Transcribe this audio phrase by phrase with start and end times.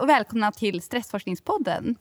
[0.00, 1.96] och välkomna till Stressforskningspodden.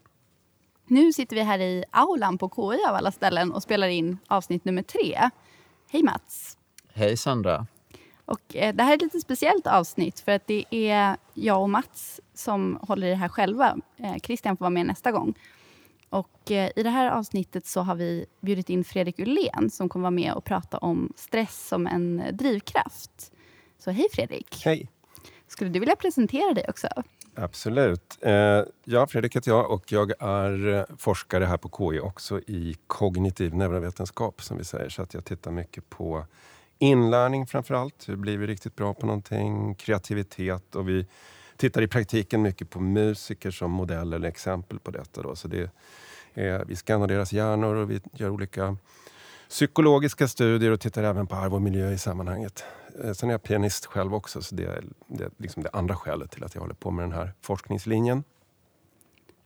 [0.88, 4.66] Nu sitter vi här i aulan på KI av alla ställen och spelar in avsnitt
[4.66, 5.30] nummer tre.
[5.92, 6.58] Hej Mats!
[6.94, 7.68] Hej Sandra!
[8.26, 11.70] Och, eh, det här är ett lite speciellt avsnitt för att det är jag och
[11.70, 13.78] Mats som håller i det här själva.
[13.98, 15.34] Eh, Christian får vara med nästa gång.
[16.10, 20.04] Och, eh, I det här avsnittet så har vi bjudit in Fredrik Ullén som kommer
[20.04, 23.32] vara med och prata om stress som en drivkraft.
[23.80, 24.62] Så hej Fredrik!
[24.66, 24.90] Hej!
[25.48, 26.88] Skulle du vilja presentera dig också?
[27.42, 28.18] Absolut.
[28.22, 32.76] Eh, ja, Fredrik heter jag och jag är eh, forskare här på KI också i
[32.88, 34.90] kognitiv neurovetenskap som vi säger.
[34.90, 36.26] Så att jag tittar mycket på
[36.80, 38.10] inlärning framför allt.
[38.10, 39.76] Hur blir vi riktigt bra på någonting?
[39.76, 41.08] Kreativitet och vi
[41.58, 45.22] tittar i praktiken mycket på musiker som modell eller exempel på detta.
[45.22, 45.36] Då.
[45.36, 45.70] Så det
[46.34, 48.78] är, vi skannar deras hjärnor och vi gör olika
[49.50, 52.64] psykologiska studier och tittar även på arv och miljö i sammanhanget.
[53.04, 55.96] Eh, sen är jag pianist själv också, så det är, det är liksom det andra
[55.96, 58.24] skälet till att jag håller på med den här forskningslinjen.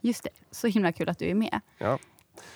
[0.02, 1.62] Just det, så himla kul att du är med.
[1.78, 2.00] Ja.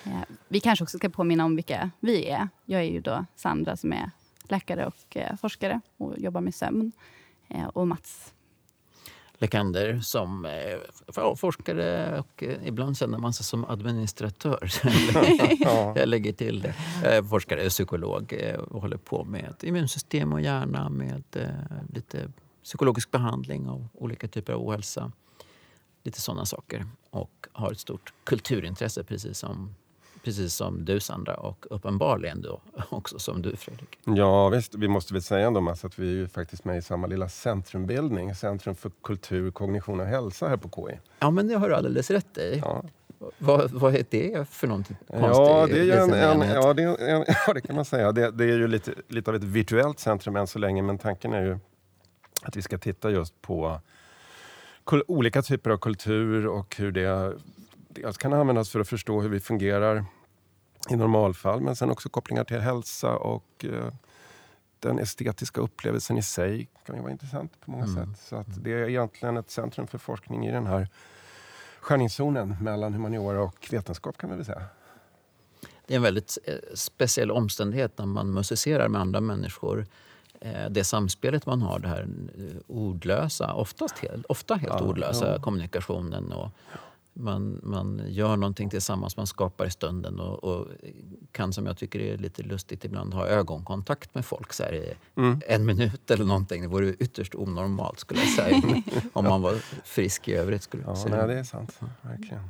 [0.04, 2.48] Eh, vi kanske också ska påminna om vilka vi är.
[2.64, 4.10] Jag är ju då Sandra som är
[4.42, 6.92] läkare och eh, forskare och jobbar med sömn.
[7.72, 8.34] Och Mats
[9.40, 14.70] Lekander som eh, forskare och eh, ibland känner man sig som administratör.
[15.98, 16.74] Jag lägger till det.
[17.02, 21.94] Jag är forskare och psykolog eh, och håller på med immunsystem och hjärna med eh,
[21.94, 22.32] lite
[22.64, 25.12] psykologisk behandling av olika typer av ohälsa.
[26.02, 26.86] Lite sådana saker.
[27.10, 29.74] Och har ett stort kulturintresse precis som
[30.28, 33.98] precis som du Sandra och uppenbarligen då också som du Fredrik.
[34.04, 36.82] Ja visst, vi måste väl säga ändå Mats, att vi är ju faktiskt med i
[36.82, 40.98] samma lilla centrumbildning, Centrum för kultur, kognition och hälsa här på KI.
[41.18, 42.62] Ja men det har du alldeles rätt i.
[42.64, 42.84] Ja.
[43.38, 45.36] Vad, vad är det för någonting konstigt?
[45.36, 48.12] Ja, det, är en, en, ja, det, en, ja, det kan man säga.
[48.12, 51.32] Det, det, är ju lite, lite av ett virtuellt centrum än så länge, men tanken
[51.32, 51.58] är ju
[52.42, 53.80] att vi ska titta just på
[55.06, 57.32] olika typer av kultur och hur det
[57.88, 60.04] dels kan användas för att förstå hur vi fungerar
[60.90, 63.92] i normalfall, men sen också kopplingar till hälsa och eh,
[64.80, 67.96] den estetiska upplevelsen i sig kan ju vara intressant på många mm.
[67.96, 68.24] sätt.
[68.24, 70.88] Så att det är egentligen ett centrum för forskning i den här
[71.80, 74.62] skärningszonen mellan humaniora och vetenskap kan man väl säga.
[75.86, 79.86] Det är en väldigt eh, speciell omständighet när man musicerar med andra människor.
[80.40, 82.08] Eh, det samspelet man har, det här
[82.66, 85.42] ordlösa, oftast helt, ofta helt ja, ordlösa ja.
[85.42, 86.50] kommunikationen och
[87.12, 90.66] man, man gör någonting tillsammans, man skapar i stunden och, och,
[91.32, 95.40] kan, som jag tycker är lite lustigt ibland, ha ögonkontakt med folk så i mm.
[95.46, 96.62] en minut eller någonting.
[96.62, 98.82] Det vore ytterst onormalt skulle jag säga.
[99.12, 99.54] om man var
[99.84, 100.62] frisk i övrigt.
[100.62, 101.16] Skulle jag ja, säga.
[101.16, 101.80] Nej, det är sant.
[102.02, 102.48] Verkligen.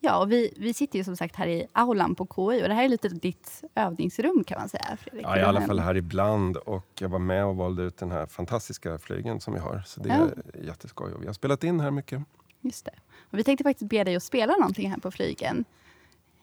[0.00, 2.74] Ja, och vi, vi sitter ju som sagt här i aulan på KI och det
[2.74, 4.96] här är lite ditt övningsrum kan man säga.
[5.00, 5.26] Fredrik.
[5.26, 6.56] Ja, i alla fall här ibland.
[6.56, 9.82] Och jag var med och valde ut den här fantastiska flygen som vi har.
[9.86, 10.18] Så det är
[10.54, 10.60] ja.
[10.62, 11.12] jätteskoj.
[11.12, 12.22] Och vi har spelat in här mycket.
[12.60, 12.92] Just det.
[13.36, 15.64] Vi tänkte faktiskt be dig att spela någonting här på flygen.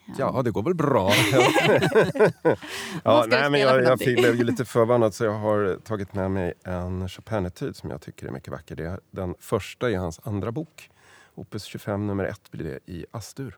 [0.06, 1.12] Ja, ja det går väl bra.
[3.04, 6.54] ja, nej, men jag, jag blev ju lite förvarnad så jag har tagit med mig
[6.64, 8.76] en Chopin-etyd som jag tycker är mycket vacker.
[8.76, 10.90] Det är den första i hans andra bok.
[11.36, 13.58] Opus 25 nummer 1 blir det i Astur.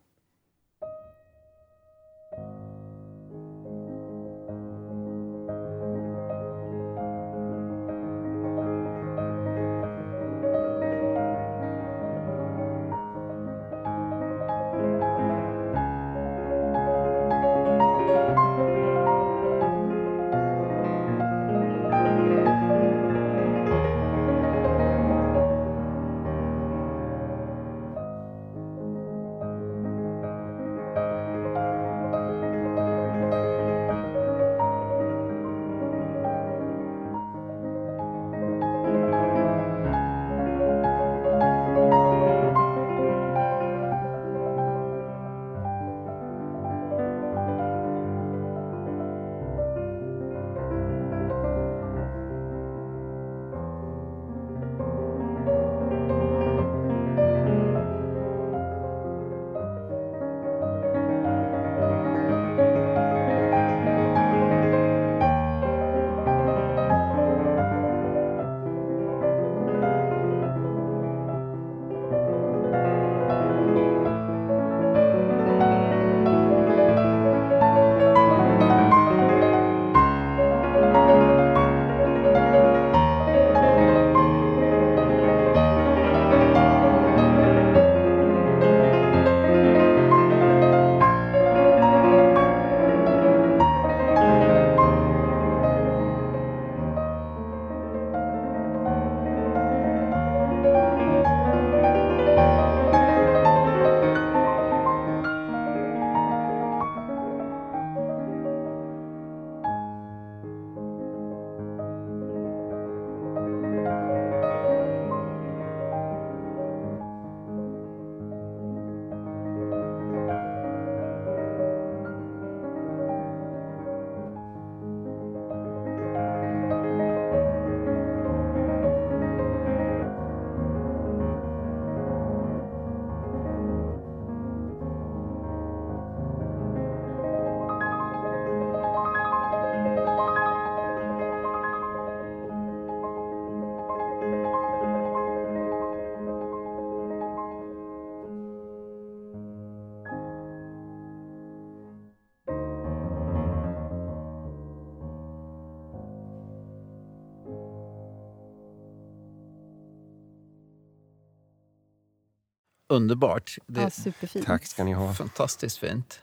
[162.96, 163.58] Underbart.
[163.68, 164.46] Det Ja, är superfint.
[164.46, 165.14] Tack ska ni ha.
[165.14, 166.22] fantastiskt fint.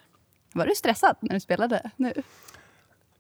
[0.53, 2.13] Var du stressad när du spelade nu?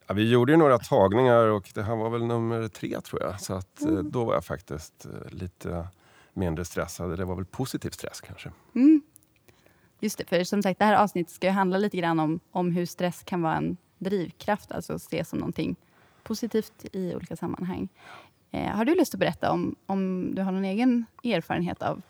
[0.06, 3.40] Ja, vi gjorde ju några tagningar och det här var väl nummer tre tror jag.
[3.40, 5.87] Så att, eh, då var jag faktiskt eh, lite
[6.32, 7.19] mindre stressad.
[7.19, 8.50] Det var väl positiv stress kanske.
[10.00, 12.72] Just det, för som sagt, det här avsnittet ska ju handla lite grann om, om
[12.72, 15.76] hur stress kan vara en drivkraft, alltså ses som någonting
[16.22, 17.88] positivt i olika sammanhang.
[18.50, 22.02] Eh, har du lust att berätta om, om du har någon egen erfarenhet av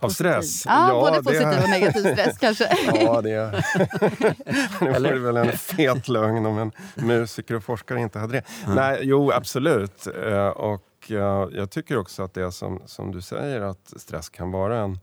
[0.00, 0.66] Av stress?
[0.66, 2.68] Ja, både det- positiv och negativ stress kanske.
[2.94, 3.30] Ja, det,
[4.80, 8.42] det var väl en fet lögn om en musiker och forskare inte hade det.
[8.74, 10.06] Nej, jo, absolut.
[10.26, 14.28] Eh, Och eh, jag tycker också att det är som, som du säger, att stress
[14.28, 14.98] kan vara en,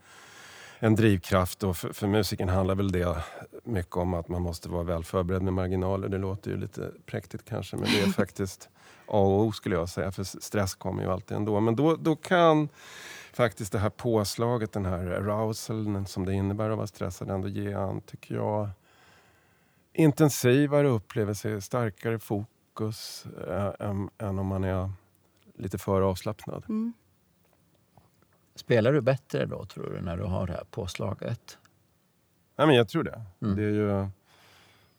[0.80, 1.64] en drivkraft.
[1.64, 3.24] Och för, för musiken handlar väl det
[3.64, 6.10] mycket om att man måste vara väl förberedd med marginaler.
[6.10, 8.70] Det låter ju lite präktigt kanske, men det är faktiskt
[9.06, 10.12] A och O skulle jag säga.
[10.12, 11.60] För stress kommer ju alltid ändå.
[11.60, 12.70] Men då, då kan
[13.34, 17.72] faktiskt det här påslaget, den här arousaln som det innebär att vara stressad ändå ge
[17.72, 18.70] en, tycker jag,
[19.94, 24.92] intensivare upplevelse, starkare fokus äh, än, än om man är
[25.58, 26.64] lite för avslappnad.
[26.70, 26.94] Mm.
[28.58, 31.58] Spelar du bättre då, tror du, när du har det här påslaget?
[32.56, 33.22] Nej, men jag tror det.
[33.42, 33.56] Mm.
[33.56, 34.08] Det är ju...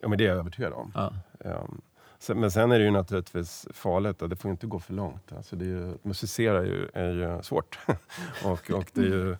[0.00, 0.92] Ja, men det är jag övertygad om.
[0.94, 1.12] Ja.
[1.40, 1.80] Ehm,
[2.18, 5.32] sen- men sen är det ju naturligtvis farligt det får inte gå för långt.
[5.32, 7.78] Alltså det är ju, musicera är ju, är ju svårt.
[8.44, 9.36] och, och det är ju,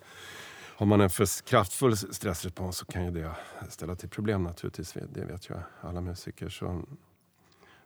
[0.76, 3.31] har man en för kraftfull stressrespons så kan ju det
[3.69, 4.97] ställa till problem naturligtvis.
[5.12, 6.49] Det vet ju alla musiker.
[6.49, 6.82] Så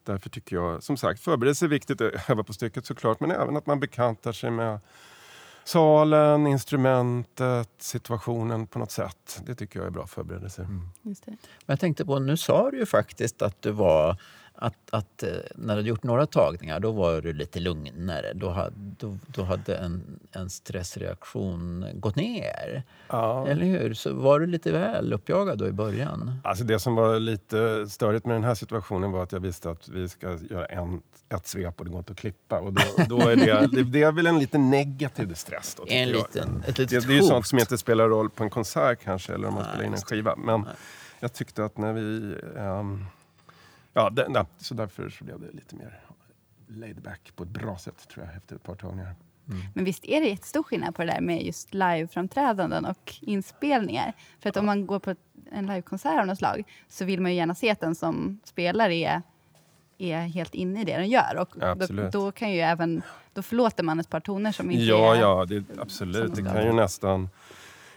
[0.05, 2.01] därför tycker jag, som sagt, förberedelse är viktigt.
[2.01, 4.81] att Öva på stycket såklart, men även att man bekantar sig med
[5.65, 9.43] salen, instrumentet, situationen på något sätt.
[9.47, 10.67] Det tycker jag är bra förberedelser.
[11.03, 11.31] Just det.
[11.31, 14.17] Men jag tänkte på, nu sa du ju faktiskt att du var
[14.63, 18.33] att, att eh, när du hade gjort några tagningar då var du lite lugnare.
[18.35, 22.83] Då hade, då, då hade en, en stressreaktion gått ner.
[23.09, 23.47] Ja.
[23.47, 23.95] Eller hur?
[23.95, 26.41] Så var du lite väl uppjagad då i början?
[26.45, 29.89] Alltså det som var lite störigt med den här situationen var att jag visste att
[29.89, 32.61] vi ska göra en, ett svep och det går inte att klippa.
[32.61, 35.75] Och då, då är det, det, det är väl en lite negativ stress.
[35.75, 38.45] Då, En liten, ett det, litet det är ju sånt som inte spelar roll på
[38.45, 40.07] en konsert kanske, eller om man Nej, spelar in en det.
[40.07, 40.37] skiva.
[40.37, 40.71] Men Nej.
[41.21, 42.37] jag tyckte att när vi...
[42.59, 43.05] ehm,
[43.93, 46.01] ja, det, nej, så därför så blev det lite mer
[46.67, 49.15] laid back på ett bra sätt tror jag efter ett par tagningar.
[49.75, 54.13] Men visst är det jättestor skillnad på det där med just liveframträdanden och inspelningar?
[54.41, 55.15] För att om man går på
[55.51, 58.91] en livekonsert av något slag så vill man ju gärna se att den som spelar
[58.91, 59.23] är,
[59.99, 61.37] är helt inne i det den gör.
[61.39, 62.13] Och då, Absolut.
[62.13, 65.21] då kan ju även, då förlåter man ett par toner som inte Ja, är...
[65.21, 66.35] ja, det, absolut.
[66.35, 67.29] Det kan ju nästan...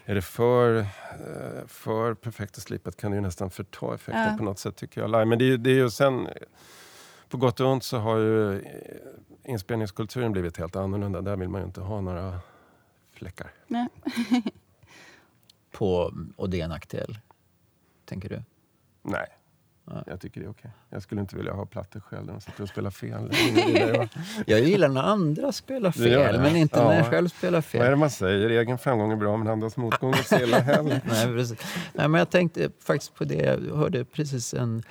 [0.08, 4.34] Är det för, eh, för perfekt och slipat kan det ju nästan förta effekten Ja.
[4.38, 5.10] på något sätt tycker jag.
[5.10, 5.24] live.
[5.24, 6.28] Men det, är ju- det är ju sen...
[7.28, 8.62] På gott och ont så har ju eh,
[9.44, 11.20] inspelningskulturen blivit helt annorlunda.
[11.20, 12.40] Där vill man ju inte ha några
[13.12, 13.50] fläckar.
[13.66, 13.88] Nej.
[15.72, 17.18] På, och det är en nackdel,
[18.04, 18.42] tänker du?
[19.02, 19.26] Nej.
[19.88, 20.02] Nej.
[20.06, 20.70] Jag tycker det är okej.
[20.90, 23.30] Jag skulle inte vilja ha plattor själv när de sitter och spelar fel.
[24.46, 26.96] Jag gillar när andra spelar fel, men inte när Ja.
[26.98, 27.78] jag själv spelar fel.
[27.78, 28.50] Vad är det man säger?
[28.50, 31.00] Egen framgång är bra men andras motgång är så illa heller.
[31.04, 31.58] Nej, precis.
[31.92, 33.58] Nej, men jag tänkte faktiskt på det.
[33.68, 34.82] Jag hörde precis en,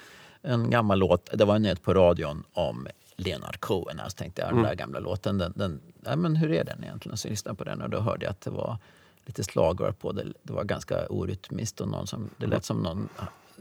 [0.41, 1.29] en gammal låt.
[1.33, 3.99] Det var en nyhet på radion om Leonard Cohen.
[4.07, 7.17] Så tänkte jag, den där gamla låten, den, den, nej, men hur är den egentligen?
[7.17, 8.77] Så jag lyssnade på den och då hörde jag att det var
[9.25, 10.23] lite slagord på det.
[10.43, 13.09] Det var ganska orytmiskt och någon som, det lät som någon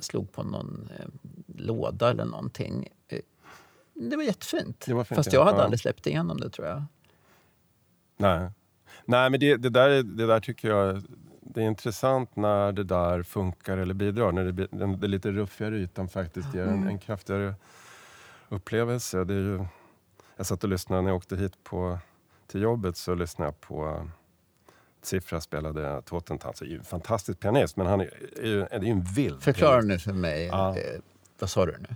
[0.00, 1.06] slog på någon eh,
[1.56, 2.88] låda eller någonting.
[3.08, 3.18] Eh,
[3.94, 4.84] Det var jättefint.
[4.86, 5.38] Det var fint, Fast ja.
[5.38, 5.64] jag hade Ja.
[5.64, 6.84] aldrig släppt igenom det tror jag.
[8.16, 8.50] Nej,
[9.04, 11.02] Nej men det, det, där, är- det där tycker jag
[11.40, 14.32] det är intressant när det där funkar eller bidrar.
[14.32, 17.54] När det, den, den lite ruffigare ytan faktiskt ger en, en kraftigare
[18.48, 19.24] upplevelse.
[19.24, 19.64] Det är ju,
[20.36, 21.98] jag satt och lyssnade när jag åkte hit på,
[22.46, 24.10] till jobbet så lyssnade jag på
[25.06, 26.58] Siffra spelade Totentanz.
[26.60, 28.10] Det är ju en fantastisk pianist men han är,
[28.42, 30.46] är, ju, är ju en vild Förklara nu för mig.
[30.46, 30.76] Ja.
[30.76, 31.00] Eh,
[31.38, 31.88] vad sa du nu?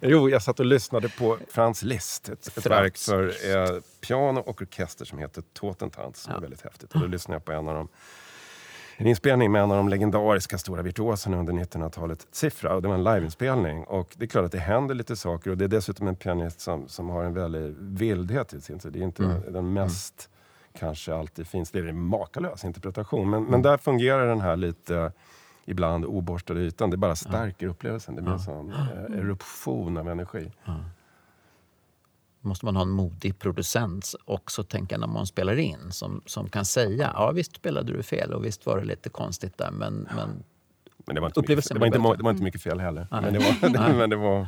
[0.00, 2.28] Jo, jag satt och lyssnade på Franz Liszt.
[2.28, 6.26] Ett, ett verk för eh, piano och orkester som heter Totentanz.
[6.30, 6.38] Ja.
[6.40, 6.92] väldigt häftigt.
[6.94, 7.88] Och då lyssnade jag på en av dem.
[8.96, 12.74] En inspelning med en av de legendariska stora virtuoserna under 1900-talet, Siffra.
[12.74, 13.84] Och det var en liveinspelning.
[13.84, 15.50] Och det är klart att det händer lite saker.
[15.50, 18.80] Och det är dessutom en pianist som, som har en väldig vildhet i sin.
[18.80, 19.52] Så det är inte Mm.
[19.52, 20.30] den mest
[20.80, 21.70] kanske alltid finns.
[21.70, 23.30] Det är en makalös interpretation.
[23.30, 25.12] Men, men där fungerar den här lite
[25.64, 26.90] ibland oborstade ytan.
[26.90, 28.16] Det bara stärker upplevelsen.
[28.16, 30.52] Det blir en sån eh, eruption av energi.
[32.40, 36.64] måste man ha en modig producent också tänka när man spelar in som, som kan
[36.64, 40.44] säga ja visst spelade du fel och visst var det lite konstigt där men, men
[41.06, 43.06] Men det var inte, mycket, det var inte, det var inte mycket fel heller.
[43.22, 43.68] Men det var...
[43.70, 43.94] Nej.
[43.94, 44.46] men det var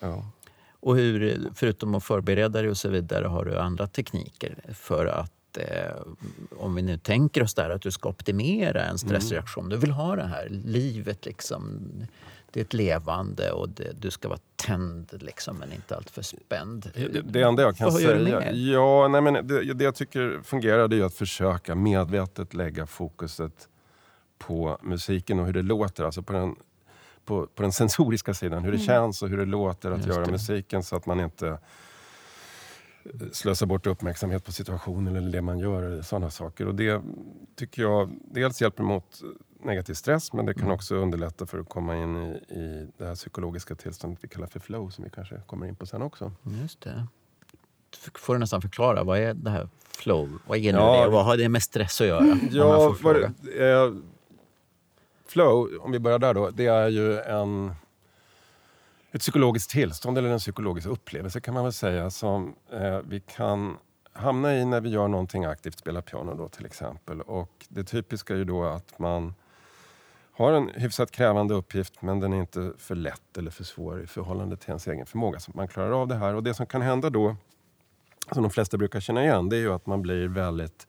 [0.00, 0.24] ja.
[0.84, 5.58] Och hur, förutom att förbereda dig och så vidare har du andra tekniker för att
[5.58, 5.96] eh,
[6.56, 9.64] om vi nu tänker oss där att du ska optimera en stressreaktion.
[9.64, 9.70] Mm.
[9.70, 11.80] Du vill ha det här livet liksom.
[12.50, 16.90] Det är ett levande och det, du ska vara tänd liksom, men inte alltför spänd.
[16.94, 18.52] Det, det enda jag kan säga...
[18.52, 23.68] Ja, nej, men det, det jag tycker fungerar det är att försöka medvetet lägga fokuset
[24.38, 26.04] på musiken och hur det låter.
[26.04, 26.56] Alltså på den,
[27.24, 28.64] på, på den sensoriska sidan.
[28.64, 28.86] Hur det mm.
[28.86, 30.32] känns och hur det låter att Just göra det.
[30.32, 31.58] musiken så att man inte
[33.32, 35.82] slösa bort uppmärksamhet på situationen eller det man gör.
[35.82, 36.66] Eller sådana saker.
[36.66, 37.02] Och det
[37.56, 39.22] tycker jag dels hjälper mot
[39.64, 40.74] negativ stress men det kan mm.
[40.74, 44.60] också underlätta för att komma in i, i det här psykologiska tillståndet vi kallar för
[44.60, 46.32] flow som vi kanske kommer in på sen också.
[46.62, 47.06] Just det.
[48.14, 50.38] Får du nästan förklara, vad är det här flow?
[50.46, 51.10] Vad är ja, det?
[51.10, 52.38] Vad har det med stress att göra?
[52.50, 53.30] Ja, vad, eh,
[55.34, 57.74] flow, om vi börjar där då, det är ju en
[59.12, 63.76] ett psykologiskt tillstånd eller en psykologisk upplevelse kan man väl säga som eh, vi kan
[64.12, 67.20] hamna i när vi gör någonting aktivt, spelar piano då till exempel.
[67.20, 69.34] Och det typiska är ju då att man
[70.32, 74.06] har en hyfsat krävande uppgift men den är inte för lätt eller för svår i
[74.06, 75.40] förhållande till ens egen förmåga.
[75.40, 77.36] Så man klarar av det här och det som kan hända då,
[78.32, 80.86] som de flesta brukar känna igen, det är ju att man blir väldigt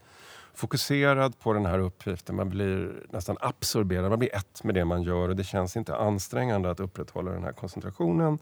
[0.55, 2.35] fokuserad på den här uppgiften.
[2.35, 5.95] Man blir nästan absorberad, man blir ett med det man gör och det känns inte
[5.95, 8.39] ansträngande att upprätthålla den här koncentrationen.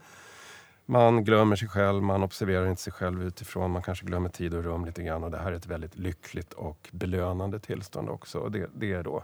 [0.85, 4.63] Man glömmer sig själv, man observerar inte sig själv utifrån, man kanske glömmer tid och
[4.63, 8.39] rum lite grann och det här är ett väldigt lyckligt och belönande tillstånd också.
[8.39, 9.23] Och det, det är då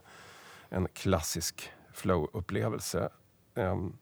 [0.70, 3.10] en klassisk flow-upplevelse.
[3.56, 3.98] Um,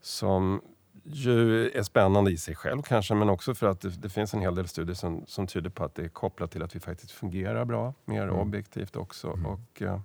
[0.00, 0.62] som
[1.04, 4.40] ju är spännande i sig själv kanske, men också för att det, det, finns en
[4.40, 7.12] hel del studier som, som tyder på att det är kopplat till att vi faktiskt
[7.12, 8.34] fungerar bra, mer mm.
[8.34, 9.28] objektivt också.
[9.28, 9.46] Mm.
[9.46, 10.00] Och, eh,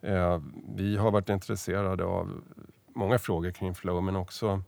[0.00, 0.40] eh,
[0.76, 2.42] vi har varit intresserade av
[2.94, 4.62] många frågor kring flow, men också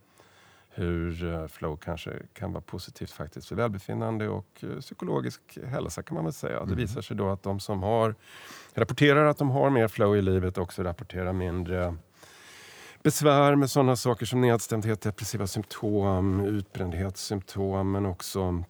[0.78, 6.14] hur eh, flow kanske kan vara positivt faktiskt för välbefinnande och eh, psykologisk hälsa kan
[6.14, 6.56] man väl säga.
[6.56, 6.68] Mm.
[6.68, 8.14] Det visar sig då att de som har,
[8.74, 11.96] rapporterar att de har mer flow i livet också rapporterar mindre
[13.02, 18.64] besvär med sådana saker som nedstämdhet, depressiva symptom, utbrändhetssymptom men också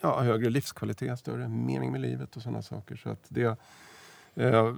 [0.00, 2.96] ja, högre livskvalitet, större mening med livet och sådana saker.
[2.96, 3.58] Så att det
[4.34, 4.74] eh,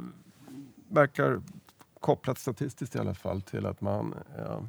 [0.89, 1.43] verkar
[2.01, 4.61] kopplat statistiskt i alla fall till att man eh,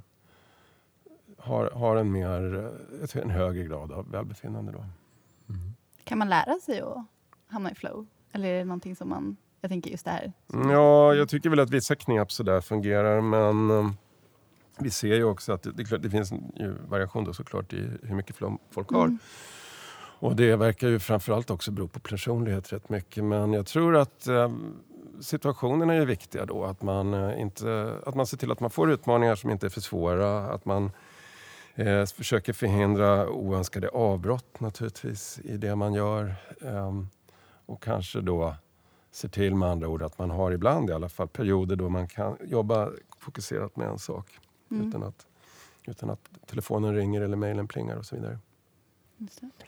[1.38, 2.72] har, har en, mer,
[3.14, 4.72] en högre grad av välbefinnande.
[4.72, 4.80] Då.
[4.80, 5.74] Mm.
[6.04, 7.06] Kan man lära sig att
[7.48, 8.08] hamna i flow?
[8.32, 10.34] Eller är det någonting som man jag tänker just det här.
[10.48, 13.98] Ja, jag tycker väl att vissa knep sådär fungerar men um,
[14.80, 18.16] vi ser ju också att det, det, det finns en variation då såklart i hur
[18.16, 18.36] mycket
[18.72, 19.06] folk har.
[19.06, 19.20] Mm.
[20.22, 23.24] Och det verkar ju framförallt också bero på personlighet rätt mycket.
[23.24, 24.52] Men jag tror att eh,
[25.22, 26.64] situationerna är viktiga då.
[26.64, 29.70] Att man, eh, inte, att man ser till att man får utmaningar som inte är
[29.70, 30.40] för svåra.
[30.40, 30.92] Att man
[31.76, 36.36] eh, försöker förhindra oönskade avbrott naturligtvis i det man gör.
[36.62, 37.04] Eh,
[37.66, 38.56] och kanske då
[39.12, 42.08] ser till med andra ord att man har ibland i alla fall perioder då man
[42.08, 42.90] kan jobba
[43.20, 44.40] fokuserat med en sak
[44.72, 44.88] mm.
[44.88, 45.28] utan, att,
[45.86, 48.40] utan att telefonen ringer eller mejlen plingar och så vidare.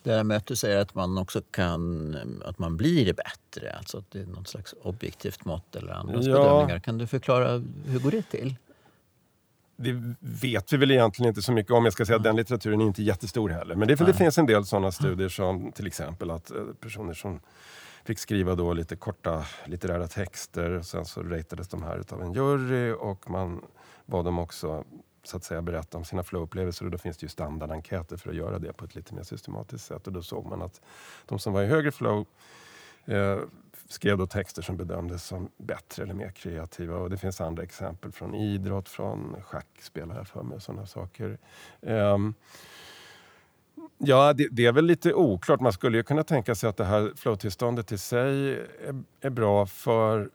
[0.03, 3.97] Det här med att du säger att man också kan, att man blir bättre, alltså
[3.97, 6.33] att det är något slags objektivt mått eller andras ja.
[6.33, 6.79] bedömningar.
[6.79, 8.55] Kan du förklara, hur går det till?
[9.75, 11.83] Det vet vi väl egentligen inte så mycket om.
[11.83, 13.75] Jag ska säga att den litteraturen är inte jättestor heller.
[13.75, 17.39] Men det, det finns en del sådana studier som till exempel att eh, personer som
[18.03, 20.81] fick skriva då lite korta litterära texter.
[20.81, 23.61] Sen så ratades de här av en jury och man
[24.05, 24.83] bad dem också
[25.23, 28.35] så att säga berätta om sina flow-upplevelser och då finns det ju standardenkäter för att
[28.35, 30.07] göra det på ett lite mer systematiskt sätt.
[30.07, 30.81] Och då såg man att
[31.25, 32.25] de som var i högre flow
[33.05, 33.39] eh,
[33.87, 36.97] skrev då texter som bedömdes som bättre eller mer kreativa.
[36.97, 40.85] Och det finns andra exempel från idrott, från schackspel har jag för mig och sådana
[40.85, 41.37] saker.
[41.81, 42.33] Um,
[44.03, 45.59] Ja, det, det, är väl lite oklart.
[45.59, 49.65] Man skulle ju kunna tänka sig att det här flowtillståndet i sig är, är, bra
[49.65, 50.29] för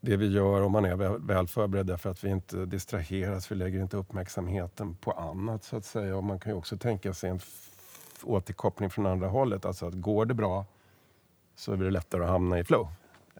[0.00, 3.54] det vi gör om man är väl, väl förberedd därför att vi inte distraheras, vi
[3.54, 6.16] lägger inte uppmärksamheten på annat så att säga.
[6.16, 7.40] Och man kan ju också tänka sig en
[8.22, 9.64] återkoppling från andra hållet.
[9.64, 10.66] Alltså att går det bra
[11.56, 12.88] så är det lättare att hamna i flow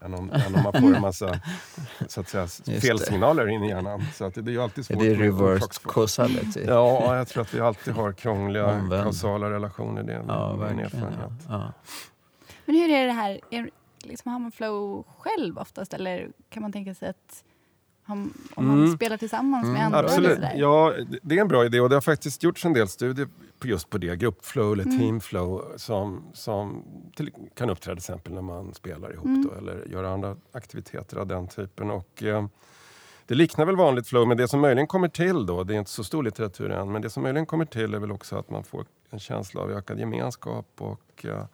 [0.04, 1.40] än om, än om man får en massa
[2.08, 2.46] så att säga,
[2.80, 4.02] felsignaler in i hjärnan.
[4.14, 5.02] Så att det, det är alltid svårt.
[5.02, 6.64] Är det reversed causality?
[6.66, 9.02] Ja, jag tror att vi alltid har krångliga Omvänd.
[9.02, 10.02] kausala relationer.
[10.02, 10.90] Det är ja, verkligen.
[11.48, 11.72] Ja.
[12.64, 13.40] Men hur är det här?
[13.50, 13.70] Är,
[14.02, 17.44] liksom, har man flow själv oftast eller kan man tänka sig att
[18.06, 18.96] om man mm.
[18.96, 19.98] spelar tillsammans med andra?
[19.98, 20.38] Absolut.
[20.54, 23.28] Ja, det är en bra idé och det har faktiskt gjorts en del studier
[23.62, 24.98] just på det, gruppflow eller mm.
[24.98, 26.84] teamflow som, som
[27.16, 29.46] till, kan uppträda till exempel när man spelar ihop mm.
[29.46, 31.90] då, eller gör andra aktiviteter av den typen.
[31.90, 32.46] Och, eh,
[33.26, 35.90] det liknar väl vanligt flow, men det som möjligen kommer till då, det är inte
[35.90, 38.64] så stor litteratur än, men det som möjligen kommer till är väl också att man
[38.64, 41.44] får en känsla av ökad gemenskap och eh,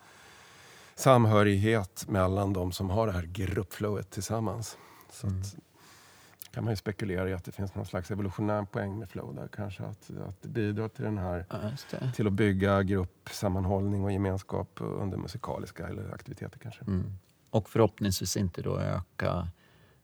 [0.94, 4.76] samhörighet mellan de som har det här gruppflowet tillsammans.
[5.10, 5.40] Så Mm.
[5.40, 5.56] att,
[6.52, 9.48] kan man ju spekulera i att det finns någon slags evolutionär poäng med flow där
[9.48, 9.82] kanske.
[9.82, 11.58] Att, att det bidrar till den här Ja,
[12.14, 16.84] till att bygga gruppsammanhållning och gemenskap under musikaliska eller aktiviteter kanske.
[16.84, 17.12] Mm.
[17.50, 19.48] Och förhoppningsvis inte då öka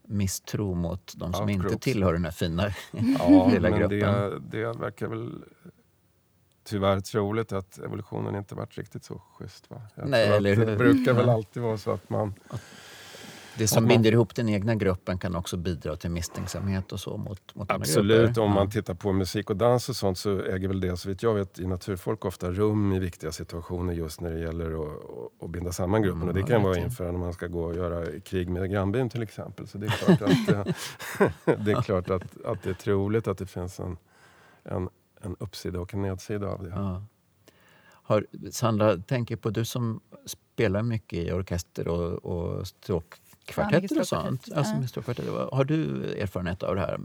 [0.03, 1.85] misstro mot de som Ja, inte crooks.
[1.85, 2.71] tillhör den här fina
[3.19, 4.01] Ja, lilla men gruppen.
[4.01, 5.45] det, det verkar väl
[6.65, 9.71] tyvärr troligt att evolutionen inte varit riktigt så schysst.
[9.71, 9.83] Va?
[9.95, 12.35] Nej, det brukar väl alltid vara så att man...
[13.59, 17.17] Det som man- binder ihop den egna gruppen kan också bidra till misstänksamhet och så
[17.17, 20.81] mot, mot Absolut, om man tittar på musik och dans och sånt så äger väl
[20.81, 24.39] det så vitt jag vet i naturfolk ofta rum i viktiga situationer just när det
[24.39, 26.23] gäller att, att, binda samman gruppen.
[26.23, 29.09] Mm, och det kan vara inför när man ska gå och göra krig med grannbyn
[29.09, 29.67] till exempel.
[29.67, 30.49] Så det är klart att,
[31.49, 33.97] eh, det, är, klart att, att det är troligt att det finns en,
[34.65, 34.89] en,
[35.21, 36.69] en uppsida och en nedsida av det.
[36.69, 37.03] Ja.
[38.07, 44.53] Har, Sandra, tänker på du som spelar mycket i orkester och, och stråkkvartetter och sånt.
[44.53, 44.81] Alltså ja.
[44.81, 45.49] med stråkkvartetter.
[45.53, 47.01] Har du erfarenhet av det här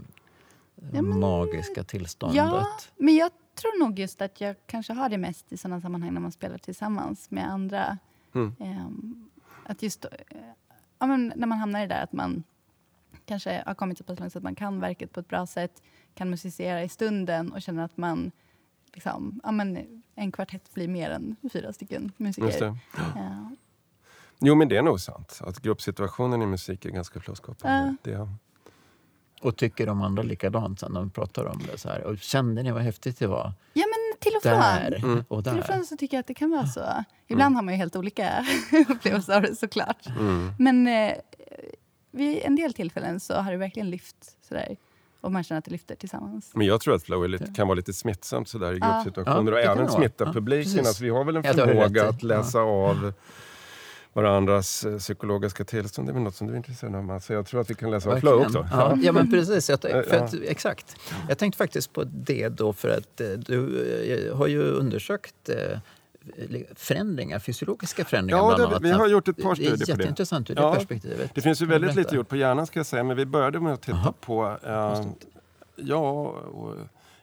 [0.74, 2.36] Ja, men- magiska tillståndet?
[2.36, 6.14] Ja, men jag tror nog just att jag kanske har det mest i sådana sammanhang
[6.14, 7.98] när man spelar tillsammans med andra.
[8.34, 8.54] Mm.
[8.60, 9.30] Ehm,
[9.64, 10.10] att just eh,
[10.98, 12.42] ja, men när man hamnar i det där att man
[13.26, 15.82] kanske har kommit så pass långt så att man kan verket på ett bra sätt,
[16.14, 18.30] kan musicera i stunden och känner att man
[18.92, 22.46] liksom, ja, men en kvartett blir mer än fyra stycken musiker.
[22.46, 22.76] Just det.
[23.14, 23.50] Ja.
[24.44, 25.40] Jo men det är nog sant.
[25.44, 27.96] Att gruppsituationen i musik är ganska flowskapande.
[28.02, 28.28] Det,
[29.42, 31.78] Och tycker de andra likadant sen de pratar om det?
[31.78, 32.02] Så här.
[32.04, 33.52] Och kände ni vad häftigt det var?
[33.72, 35.10] ja, men till och Där från.
[35.12, 35.24] Mm.
[35.28, 37.04] och Till och från så tycker jag att det kan vara så.
[37.26, 38.46] Ibland har man ju helt olika
[38.88, 40.06] upplevelser av det såklart.
[40.06, 40.52] mm.
[40.58, 41.12] Men eh,
[42.10, 44.76] vid en del tillfällen så har det verkligen lyft sådär.
[45.22, 46.50] Och man känner att det lyfter tillsammans.
[46.54, 48.86] Men jag tror att flow är lite, kan vara lite smittsamt sådär i Ja.
[49.04, 49.88] gruppsituationer Ja, och även vara.
[49.96, 50.72] smitta Ja, publiken.
[50.72, 50.86] precis.
[50.88, 53.12] Alltså, vi har väl en Ja, förmåga att läsa av
[54.12, 56.08] varandras eh, psykologiska tillstånd.
[56.08, 57.30] Det är väl något som du är intresserad av Mats?
[57.30, 58.68] Jag tror att vi kan läsa av flow också.
[58.72, 59.68] Ja, ja men precis.
[59.70, 60.02] Jag, Ja.
[60.02, 60.96] för att, exakt.
[61.28, 63.82] Jag tänkte faktiskt på det då för att eh, du
[64.30, 65.78] eh, har ju undersökt eh,
[66.74, 68.82] förändringar, fysiologiska förändringar Ja, bland det, annat.
[68.82, 69.90] vi har gjort ett par Det studier är på det.
[69.92, 71.30] jätteintressant ur det Ja, perspektivet.
[71.34, 72.00] Det finns ju väldigt berätta?
[72.00, 74.12] lite gjort på hjärnan ska jag säga, men vi började med att titta Jaha.
[74.20, 75.06] på eh,
[75.76, 76.74] Ja, och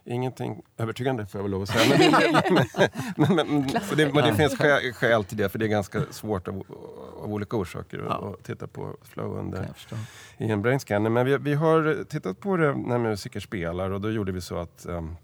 [0.06, 1.98] ingenting övertygande får jag väl lov att säga.
[1.98, 5.70] Men, det, men, men, det, men det finns skäl, skäl till det, för det är
[5.70, 6.64] ganska svårt av,
[7.24, 8.34] av olika orsaker Ja.
[8.40, 9.68] att, titta på flow under
[10.38, 11.10] i en brainscanner.
[11.10, 14.58] Men vi, vi har tittat på det när musiker spelar och då gjorde vi så
[14.58, 15.16] att um,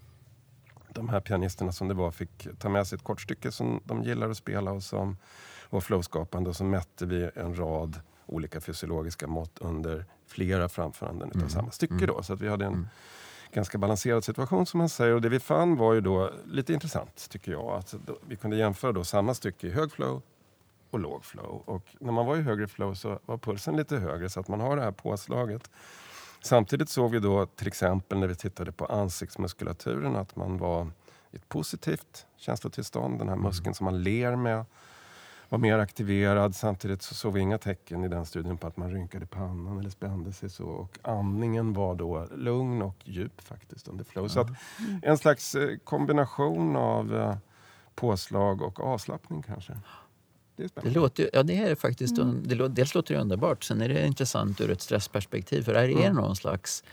[0.96, 4.30] de här pianisterna som det var fick ta med sig ett kortstycke som de gillar
[4.30, 5.18] att spela och som
[5.70, 11.42] var flowskapande och så mätte vi en rad olika fysiologiska mått under flera framföranden utav
[11.42, 11.50] Mm.
[11.50, 11.94] samma stycke.
[11.94, 12.08] Mm.
[12.08, 12.24] Då.
[12.24, 12.88] Så att vi hade en Mm.
[13.54, 15.14] ganska balanserad situation som man säger.
[15.14, 17.66] Och det vi fann var ju då lite intressant tycker jag.
[17.72, 20.22] Att då, vi kunde jämföra då samma stycke i hög flow
[20.92, 21.62] och låg flow.
[21.66, 24.60] Och när man var i högre flow så var pulsen lite högre så att man
[24.60, 25.70] har det här påslaget.
[26.46, 30.88] Samtidigt såg vi då till exempel när vi tittade på ansiktsmuskulaturen att man var
[31.32, 33.20] i ett positivt känslotillstånd.
[33.20, 34.66] Den här muskeln som man ler med
[35.50, 36.56] var mer aktiverad.
[36.56, 39.90] Samtidigt så såg vi inga tecken i den studien på att man rynkade pannan eller
[39.90, 40.66] spände sig så.
[40.66, 44.28] Och andningen var då lugn och djup faktiskt under flow.
[44.28, 44.50] Så att
[45.02, 47.38] en slags eh, kombination av eh,
[47.96, 49.78] påslag och avslappning kanske.
[50.56, 52.44] Det är Det låter, ja, det är faktiskt, Mm.
[52.48, 55.62] det låter, dels låter det underbart, sen är det intressant ur ett stressperspektiv.
[55.64, 56.16] För här är Mm.
[56.16, 56.84] någon slags...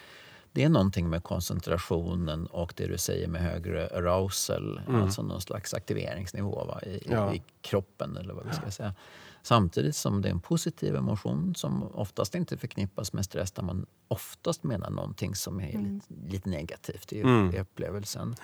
[0.55, 5.03] Det är någonting med koncentrationen och det du säger med högre arousal, Mm.
[5.03, 7.35] alltså någon slags aktiveringsnivå va, i, Ja.
[7.35, 8.17] i kroppen.
[8.17, 8.95] eller vad vi ska säga.
[9.43, 13.87] Samtidigt som det är en positiv emotion som oftast inte förknippas med stress där man
[14.09, 15.95] oftast menar någonting som är Mm.
[15.95, 17.55] lite, lite negativt i, Mm.
[17.55, 18.35] i upplevelsen.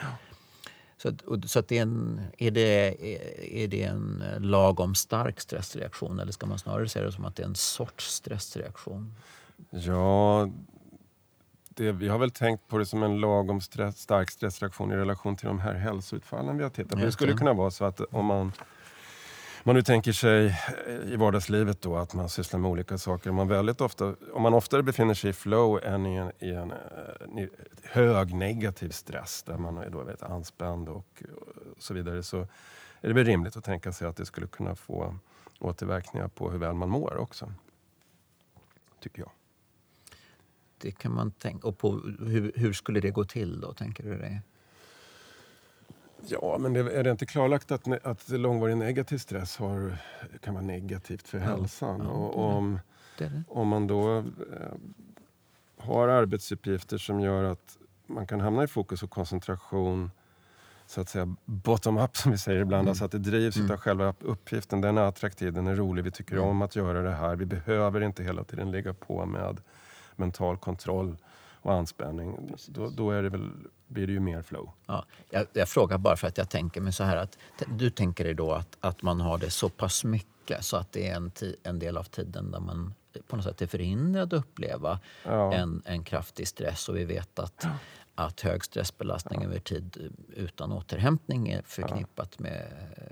[1.03, 2.97] Så, att, så att det är, en, är, det,
[3.65, 7.43] är, det en lagom stark stressreaktion eller ska man snarare se det som att det
[7.43, 9.15] är en sorts stressreaktion?
[9.71, 10.49] Ja,
[11.69, 15.37] det, vi har väl tänkt på det som en lagom stress, stark stressreaktion i relation
[15.37, 17.05] till de här hälsoutfallen vi har tittat på.
[17.05, 18.53] Det skulle kunna vara så att om man
[19.65, 20.47] man nu tänker sig
[20.87, 23.31] eh, i vardagslivet då att man sysslar med olika saker.
[23.31, 26.51] Om man, väldigt ofta, om man oftare befinner sig i flow än i en, i
[26.51, 27.49] en eh, i
[27.83, 31.23] hög negativ stress där man är då väldigt anspänd och,
[31.77, 32.41] och så vidare så
[33.01, 35.15] är det väl rimligt att tänka sig att det skulle kunna få
[35.59, 37.53] återverkningar på hur väl man mår också.
[39.01, 39.31] Tycker jag.
[40.79, 41.69] Det kan man tänka.
[41.69, 44.43] Och på, hur, hur skulle det gå till då, tänker du dig?
[46.27, 49.97] Ja, men det, är det inte klarlagt att, ne- att långvarig negativ stress har,
[50.41, 52.01] kan vara negativt för Ja, hälsan?
[52.05, 52.63] ja, och
[53.19, 53.25] det.
[53.27, 54.25] om, om man då eh,
[55.79, 60.11] har arbetsuppgifter som gör att man kan hamna i fokus och koncentration
[60.87, 62.81] så att säga bottom-up som vi säger ibland.
[62.81, 62.89] Mm.
[62.91, 63.71] Alltså att det drivs Mm.
[63.71, 64.81] av själva uppgiften.
[64.81, 66.49] Den är attraktiv, den är rolig, vi tycker Mm.
[66.49, 67.37] om att göra det här.
[67.37, 69.61] Vi behöver inte hela tiden ligga på med
[70.17, 71.17] mental kontroll
[71.63, 72.39] och anspänning.
[72.69, 73.51] Då, då är det väl,
[73.89, 74.71] blir det ju mer flow.
[74.87, 78.25] Ja, jag, jag frågar bara för att jag tänker mig så här att du tänker
[78.25, 81.31] dig då att, att man har det så pass mycket så att det är en,
[81.31, 82.95] ti- en del av tiden där man
[83.27, 85.53] på något sätt är förhindrad att uppleva Ja.
[85.53, 87.67] en, en kraftig stress och vi vet att,
[88.15, 92.63] att hög stressbelastning över tid utan återhämtning är förknippat med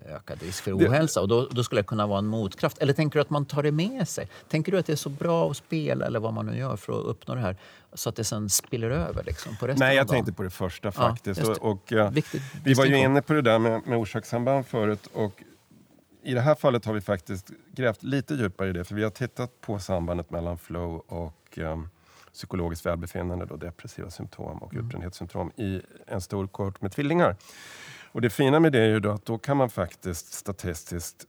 [0.08, 1.20] ökad risk för ohälsa.
[1.20, 2.78] Och då, då skulle det kunna vara en motkraft.
[2.78, 4.28] Eller tänker du att man tar det med sig?
[4.48, 6.92] Tänker du att det är så bra att spela eller vad man nu gör för
[7.00, 7.56] att uppnå det här
[7.94, 10.14] så att det sen spiller över liksom, på resten Nej, av jag dagen?
[10.14, 11.40] tänkte på det första faktiskt.
[11.40, 11.92] och, och,
[12.64, 15.08] vi var ju inne på det där med, med orsakssamband förut.
[15.12, 15.42] Och
[16.26, 18.84] I det här fallet har vi faktiskt grävt lite djupare i det.
[18.84, 21.88] För vi har tittat på sambandet mellan flow och um,
[22.32, 27.36] psykologiskt välbefinnande, då, depressiva symptom och utbrändhetssymptom i en stor kort med tvillingar.
[28.12, 31.26] Och det fina med det är ju då att då kan man faktiskt statistiskt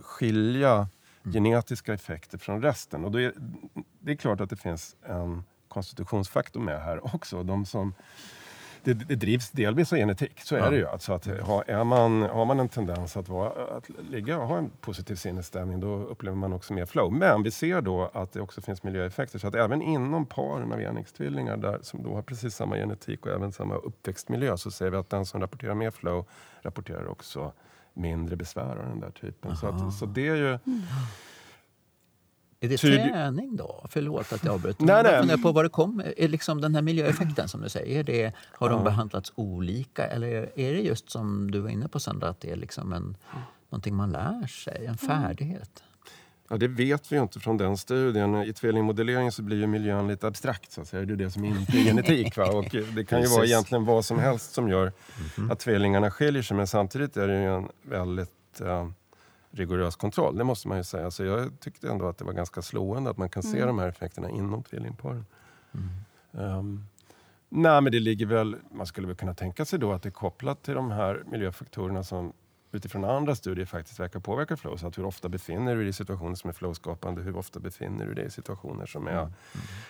[0.00, 0.88] skilja
[1.24, 3.04] genetiska effekter från resten.
[3.04, 3.32] Och då är,
[4.00, 7.42] det är klart att det finns en konstitutionsfaktor med här också.
[7.42, 7.94] De som,
[8.86, 10.70] det, det drivs delvis av genetik, så är Ja.
[10.70, 10.86] det ju.
[10.86, 14.58] Alltså att ha, är man, har man en tendens att, vara, att ligga och ha
[14.58, 17.12] en positiv sinnesstämning då upplever man också mer flow.
[17.12, 19.38] Men vi ser då att det också finns miljöeffekter.
[19.38, 23.32] Så att även inom paren av enäggstvillingar där, som då har precis samma genetik och
[23.32, 26.24] även samma uppväxtmiljö så ser vi att den som rapporterar mer flow
[26.62, 27.52] rapporterar också
[27.94, 29.56] mindre besvär av den där typen.
[29.56, 30.58] Så, att, så det är ju...
[32.60, 33.86] Är det Tydlig- träning då?
[33.88, 34.84] Förlåt att jag avbryter.
[34.84, 35.12] Nej, nej.
[35.12, 36.14] Jag funderar på vad det kommer.
[36.16, 38.84] Är liksom den här miljöeffekten som du säger, det, har de Ja.
[38.84, 40.06] behandlats olika?
[40.06, 43.16] Eller är det just som du var inne på Sandra, att det är liksom en,
[43.70, 45.82] någonting man lär sig, en färdighet?
[46.50, 48.34] Ja, det vet vi ju inte från den studien.
[48.42, 50.72] I tvillingmodellering så blir ju miljön lite abstrakt.
[50.72, 51.04] Så att säga.
[51.04, 52.36] Det är det som inte är genetik.
[52.36, 52.46] Va?
[52.50, 52.64] Och
[52.94, 54.92] det kan ju vara egentligen vad som helst som gör
[55.50, 56.56] att tvillingarna skiljer sig.
[56.56, 58.88] Men samtidigt är det ju en väldigt eh,
[59.56, 60.36] rigorös kontroll.
[60.36, 61.10] Det måste man ju säga.
[61.10, 63.88] Så jag tyckte ändå att det var ganska slående att man kan se de här
[63.88, 65.26] effekterna inom tvillingparen.
[66.32, 66.86] Um,
[67.48, 68.56] nej, men det ligger väl...
[68.70, 72.04] Man skulle väl kunna tänka sig då att det är kopplat till de här miljöfaktorerna
[72.04, 72.32] som
[72.72, 74.76] utifrån andra studier faktiskt verkar påverka flow.
[74.76, 77.22] Så att hur ofta befinner du dig i situationer som är flowskapande?
[77.22, 79.32] Hur ofta befinner du dig i situationer som är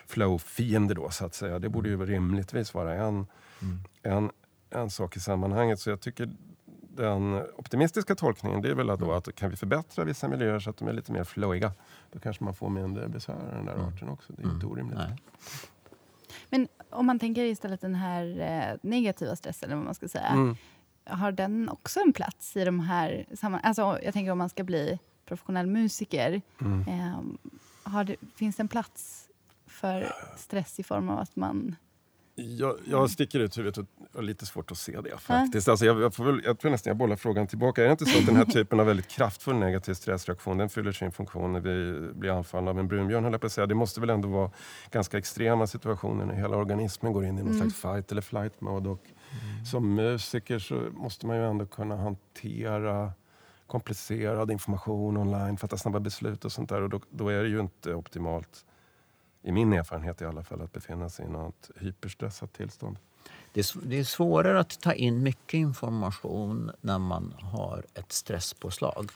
[0.06, 1.58] flow-fiender då så att säga?
[1.58, 3.26] Det borde ju rimligtvis vara en,
[4.02, 4.30] en,
[4.70, 5.80] en sak i sammanhanget.
[5.80, 6.30] Så jag tycker
[6.96, 10.70] den optimistiska tolkningen det är väl att, då att kan vi förbättra vissa miljöer så
[10.70, 11.72] att de är lite mer flowiga
[12.12, 14.32] då kanske man får mindre besvär av den där arten också.
[14.32, 14.98] Det är inte orimligt.
[14.98, 15.16] Nej.
[16.50, 20.26] Men om man tänker istället den här eh, negativa stressen, eller vad man ska säga.
[20.26, 20.56] Mm.
[21.04, 23.60] Har den också en plats i de här samman...
[23.62, 26.42] Alltså, jag tänker om man ska bli professionell musiker.
[26.60, 26.80] Mm.
[26.88, 27.20] Eh,
[27.82, 29.28] har det, finns det en plats
[29.66, 31.76] för stress i form av att man...
[32.38, 35.68] Jag, jag sticker ut huvudet och har lite svårt att se det faktiskt.
[35.68, 37.82] Alltså jag, jag, får väl, jag tror nästan jag bollar frågan tillbaka.
[37.82, 40.92] Är det inte så att den här typen av väldigt kraftfull negativ stressreaktion den fyller
[40.92, 43.24] sin funktion när vi blir anfallna av en brunbjörn?
[43.24, 43.66] höll jag på att säga.
[43.66, 44.50] Det måste väl ändå vara
[44.90, 48.88] ganska extrema situationer när hela organismen går in i någon slags fight eller flight mode.
[48.88, 49.02] Och
[49.70, 53.12] Som musiker så måste man ju ändå kunna hantera
[53.66, 56.82] komplicerad information online, fatta snabba beslut och sånt där.
[56.82, 58.64] Och då, då är det ju inte optimalt
[59.46, 62.98] i min erfarenhet i alla fall, att befinna sig i något hyperstressat tillstånd.
[63.52, 63.60] Det
[63.98, 69.10] är, svårare att ta in mycket information när man har ett stresspåslag.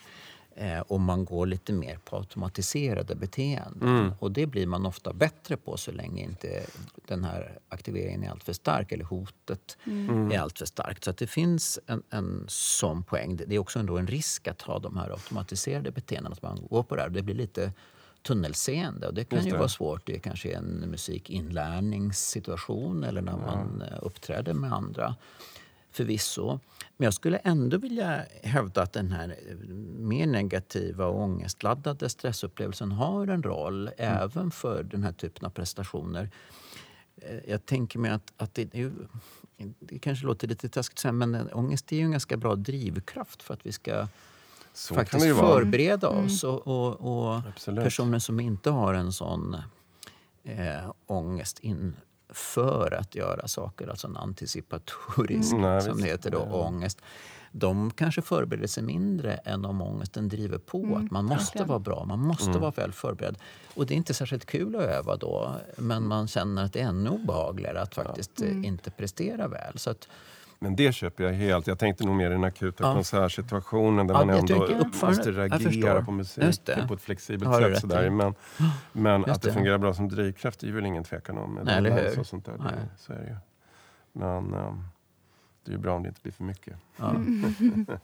[0.55, 3.89] Eh, och man går lite mer på automatiserade beteenden.
[3.89, 4.13] Mm.
[4.19, 6.67] Och det blir man ofta bättre på så länge inte
[7.07, 10.33] den här aktiveringen är alltför stark eller hotet Mm.
[10.33, 11.05] är alltför starkt.
[11.05, 13.37] Så att det finns en, en sån poäng.
[13.37, 16.33] Det det är också ändå en risk att ha de här automatiserade beteendena.
[16.33, 17.09] Att man går på det här.
[17.09, 17.73] Det blir lite
[18.23, 24.55] tunnelseende och det kan ju vara svårt i kanske en musikinlärningssituation eller när man uppträder
[24.55, 25.15] med andra.
[25.93, 26.59] Förvisso.
[26.97, 29.57] Men jag skulle ändå vilja hävda att den här eh,
[29.99, 36.31] mer negativa och ångestladdade stressupplevelsen har en roll även för den här typen av prestationer.
[37.17, 38.93] Eh, Jag tänker mig att, att det, är ju,
[39.79, 43.67] det kanske låter lite taskigt men ångest är ju en ganska bra drivkraft för att
[43.67, 44.09] vi ska
[44.73, 45.59] Så kan faktiskt det ju vara.
[45.59, 46.45] förbereda oss.
[46.45, 49.57] Och, och, och personer som inte har en sån
[50.45, 55.63] eh, ångest inför att göra saker, alltså en anticipatorisk, Mm.
[55.63, 56.05] Nej, som visst.
[56.05, 56.57] det heter då, Ja.
[56.67, 57.01] ångest.
[57.53, 60.79] De kanske förbereder sig mindre än om ångesten driver på.
[60.79, 61.69] Mm, att man måste verkligen.
[61.69, 62.61] vara bra, man måste Mm.
[62.61, 63.39] vara väl förberedd.
[63.75, 66.85] Och det är inte särskilt kul att öva då, men man känner att det är
[66.89, 68.65] ännu obehagligare att faktiskt eh, Mm.
[68.65, 69.79] inte prestera väl.
[69.79, 70.09] Så att,
[70.63, 71.67] Men det köper jag helt.
[71.67, 72.95] Jag tänkte nog mer i den akuta Ja.
[72.95, 74.67] konsertsituationen där Ja, man ändå
[75.03, 76.85] måste reagera på musiken det.
[76.89, 77.81] på ett flexibelt sätt.
[77.81, 78.11] Sådär.
[78.11, 78.35] Men,
[78.93, 79.55] men att det, det.
[79.55, 81.55] fungerar bra som drivkraft är ju väl ingen tvekan om.
[81.55, 82.19] med Nej, eller hur?
[82.21, 82.53] Och sånt där.
[82.53, 82.73] Det, Nej.
[82.99, 83.37] så är det ju.
[84.13, 84.85] Men, ehm,
[85.65, 86.77] Det är bra om det inte blir för mycket.
[86.97, 87.13] Ja.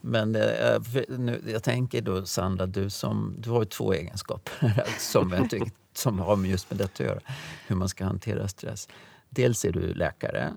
[0.00, 0.42] Men eh,
[1.08, 5.70] nu, jag tänker då, Sandra, du, som, du har ju två egenskaper som, jag tycker,
[5.92, 7.20] som har just med detta att göra.
[7.66, 8.88] Hur man ska hantera stress.
[9.28, 10.52] Dels är du läkare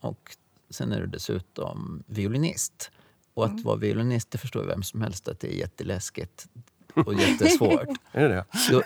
[0.00, 0.36] och
[0.70, 2.90] sen är du dessutom violinist.
[3.34, 3.62] Och att mm.
[3.62, 6.48] vara violinist, det förstår vem som helst att det är jätteläskigt
[6.94, 7.88] och jättesvårt.
[8.12, 8.44] är det det?
[8.70, 8.82] Då,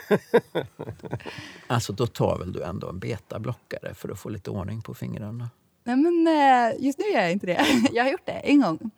[1.66, 5.50] alltså, då tar väl du ändå en betablockare för att få lite ordning på fingrarna?
[5.85, 7.66] Nej, men eh, just nu gör jag inte det.
[7.92, 8.90] Jag har gjort det en gång.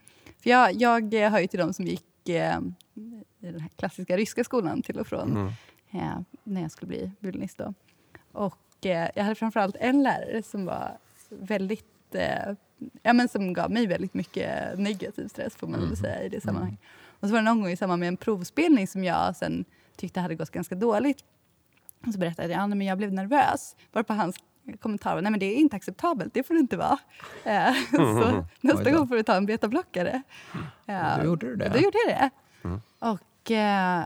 [0.42, 2.59] För jag, jag hör ju till de som gick eh,
[3.40, 5.46] i den här klassiska ryska skolan till och från mm.
[5.90, 7.59] eh, när jag skulle bli violinist.
[7.59, 7.74] Då.
[8.33, 10.98] Och eh, jag hade framförallt en lärare som var
[11.29, 12.55] väldigt eh,
[13.03, 15.97] ja, men som gav mig väldigt mycket negativ stress får man mm.
[15.97, 16.81] säga i det sammanhanget.
[16.81, 17.21] Mm.
[17.21, 19.64] Och så var det någon gång i samband med en provspelning som jag sen
[19.97, 21.25] tyckte hade gått ganska dåligt.
[22.07, 23.77] Och så berättade jag att ja, jag blev nervös.
[23.92, 24.37] Varpå hans
[24.81, 26.99] kommentar var nej men det är inte acceptabelt, det får det inte vara.
[27.45, 30.23] Eh, så nästa gång får du ta en betablockare.
[30.87, 31.69] Eh, då gjorde du det?
[31.69, 32.31] Då gjorde jag det.
[32.69, 32.81] Mm.
[32.99, 34.05] Och, eh,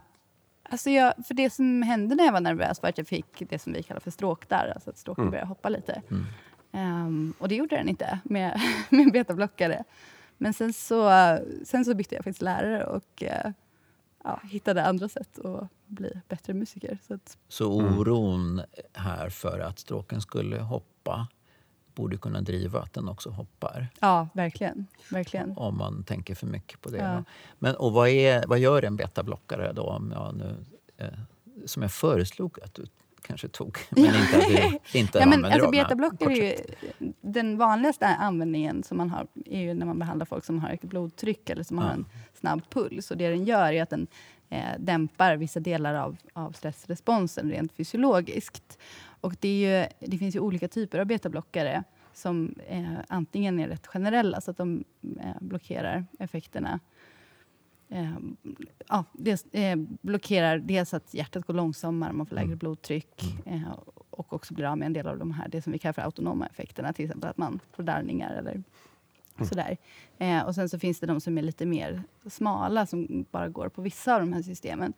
[0.71, 3.59] alltså jag, för det som hände när jag var nervös var att jag fick det
[3.59, 5.31] som vi kallar för stråkdarr, alltså att stråken mm.
[5.31, 6.03] började hoppa lite.
[6.11, 6.27] Mm.
[6.73, 9.85] Um, och det gjorde den inte med, med betablockare.
[10.39, 11.11] Men sen så,
[11.65, 13.53] sen så bytte jag faktiskt lärare och uh,
[14.25, 16.99] ja, hittade andra sätt att bli bättre musiker.
[17.07, 21.29] Så, att, så oron här för att stråken skulle hoppa
[21.95, 23.89] borde kunna driva att den också hoppar?
[24.01, 24.87] Ja, verkligen.
[25.11, 25.53] verkligen.
[25.57, 26.99] Om man tänker för mycket på det.
[26.99, 27.25] Ja.
[27.59, 29.83] Men, och vad, är, vad gör en betablockare då?
[29.83, 30.65] Om jag nu,
[30.97, 31.19] eh,
[31.67, 32.87] som jag föreslog att du
[33.23, 36.57] kanske tog, men inte, att inte ja, men, alltså, Betablocker är ju,
[37.21, 40.85] den vanligaste användningen som man har är ju när man behandlar folk som har högt
[40.85, 41.83] blodtryck eller som ja.
[41.83, 43.11] har en snabb puls.
[43.11, 44.07] Och det den gör är att den
[44.49, 48.79] eh, dämpar vissa delar av, av stressresponsen rent fysiologiskt.
[49.21, 53.69] Och det, är ju, det finns ju olika typer av betablockare som eh, antingen är
[53.69, 54.85] rätt generella, så att de
[55.21, 56.81] eh, blockerar effekterna
[57.91, 58.17] eh,
[58.89, 62.59] ja, det eh, blockerar dels att hjärtat går långsammare, man får lägre mm.
[62.59, 63.65] blodtryck mm.
[63.65, 63.73] eh,
[64.11, 66.03] och också blir av med en del av de här, det som vi kallar för
[66.03, 66.93] autonoma effekterna.
[66.93, 68.65] Till exempel att man får darrningar eller mm.
[69.49, 69.77] sådär.
[70.19, 73.69] Eh, och sen så finns det de som är lite mer smala, som bara går
[73.69, 74.93] på vissa av de här systemen.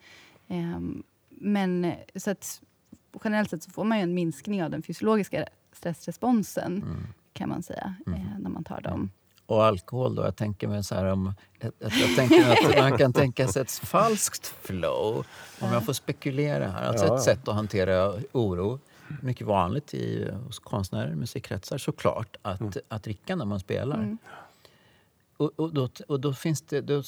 [0.48, 2.62] Ehm, men så att,
[3.24, 6.96] generellt sett så får man en minskning av den fysiologiska stressresponsen, mm.
[7.32, 8.20] kan man säga, mm.
[8.20, 9.10] Eh, när man tar dem
[9.46, 10.22] och alkohol då?
[10.22, 11.34] Jag tänker mig så här om...
[11.60, 15.26] Jag, jag tänker att man kan tänka sig ett falskt flow.
[15.60, 16.88] Om jag får spekulera här.
[16.88, 17.16] Alltså ja.
[17.16, 18.80] ett sätt att hantera oro.
[19.22, 22.72] Mycket vanligt i, hos konstnärer, musikkretsar såklart, att, mm.
[22.88, 23.96] att dricka när man spelar.
[23.96, 24.18] Mm.
[25.36, 27.02] Och, och, då, och då finns det då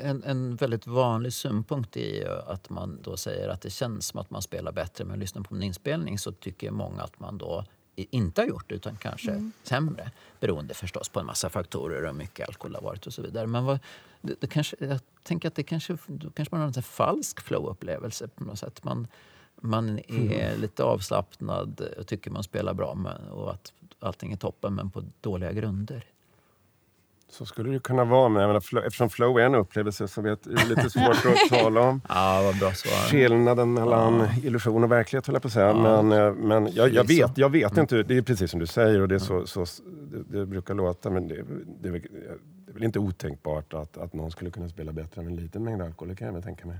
[0.00, 4.30] en, en väldigt vanlig synpunkt i att man då säger att det känns som att
[4.30, 5.04] man spelar bättre.
[5.04, 7.64] Men lyssnar på en inspelning så tycker många att man då
[8.10, 9.52] inte har gjort utan kanske mm.
[9.62, 10.10] sämre.
[10.40, 13.46] Beroende förstås på en massa faktorer och mycket alkohol har varit och så vidare.
[13.46, 13.78] Men vad,
[14.20, 18.28] det, det kanske, jag tänker att det kanske, då kanske man har en falsk flow-upplevelse
[18.28, 18.84] på något sätt.
[18.84, 19.06] Man,
[19.60, 20.60] man är mm.
[20.60, 25.04] lite avslappnad och tycker man spelar bra med, och att allting är toppen men på
[25.20, 26.04] dåliga grunder.
[27.30, 30.50] Så skulle det kunna vara, men menar, eftersom flow är en upplevelse så vet, är
[30.50, 33.10] det lite svårt att tala om ja, vad bra svar.
[33.10, 34.48] skillnaden mellan ja.
[34.48, 35.66] illusion och verklighet, höll jag på att säga.
[35.66, 36.02] Ja.
[36.02, 37.80] Men, eh, men jag, jag vet, jag vet mm.
[37.80, 38.02] inte.
[38.02, 39.64] Det är precis som du säger och det, är så, så
[40.10, 41.10] det, det, brukar låta.
[41.10, 41.34] Men det,
[41.82, 41.98] det, det,
[42.68, 45.82] är väl inte otänkbart att, att någon skulle kunna spela bättre än en liten mängd
[45.82, 46.78] alkohol, det kan jag väl tänka mig.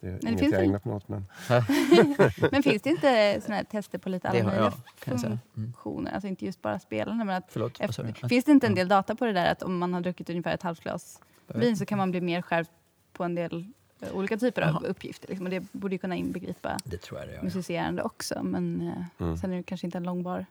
[0.00, 1.08] Det är men inget jag ägnat mig åt.
[1.08, 1.24] Men...
[2.50, 4.72] men finns det inte såna tester på lite alla möjliga
[5.04, 5.38] mm.
[5.54, 6.12] funktioner?
[6.12, 7.24] Alltså inte just bara spelande.
[7.24, 9.78] Men att Förlåt, efter, finns det inte en del data på det där att om
[9.78, 12.70] man har druckit ungefär ett halvt glas vin så kan man bli mer skärpt
[13.12, 13.64] på en del
[14.02, 14.76] uh, olika typer Aha.
[14.78, 15.28] av uppgifter.
[15.28, 15.46] Liksom.
[15.46, 18.42] Och det borde ju kunna inbegripa det tror jag det gör, musicerande också.
[18.42, 19.36] Men uh, mm.
[19.36, 20.46] sen är det kanske inte en långvar,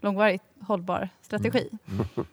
[0.00, 1.70] långvarigt hållbar strategi.
[1.86, 2.26] Mm.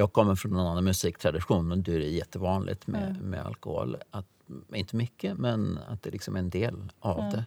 [0.00, 0.06] Mm.
[0.06, 3.96] Jag kommer från en annan musiktradition och det är jättevanligt med, med alkohol.
[4.10, 4.26] Att
[4.74, 7.30] inte mycket, men att det liksom är en del av mm.
[7.30, 7.46] det.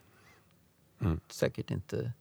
[1.01, 1.19] Mm.
[1.27, 2.13] Säkert inte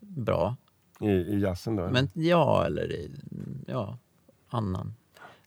[0.00, 0.56] bra.
[1.00, 1.90] I, i jazzen då?
[1.90, 3.10] Men, ja, eller i
[3.66, 3.98] ja,
[4.48, 4.94] annan.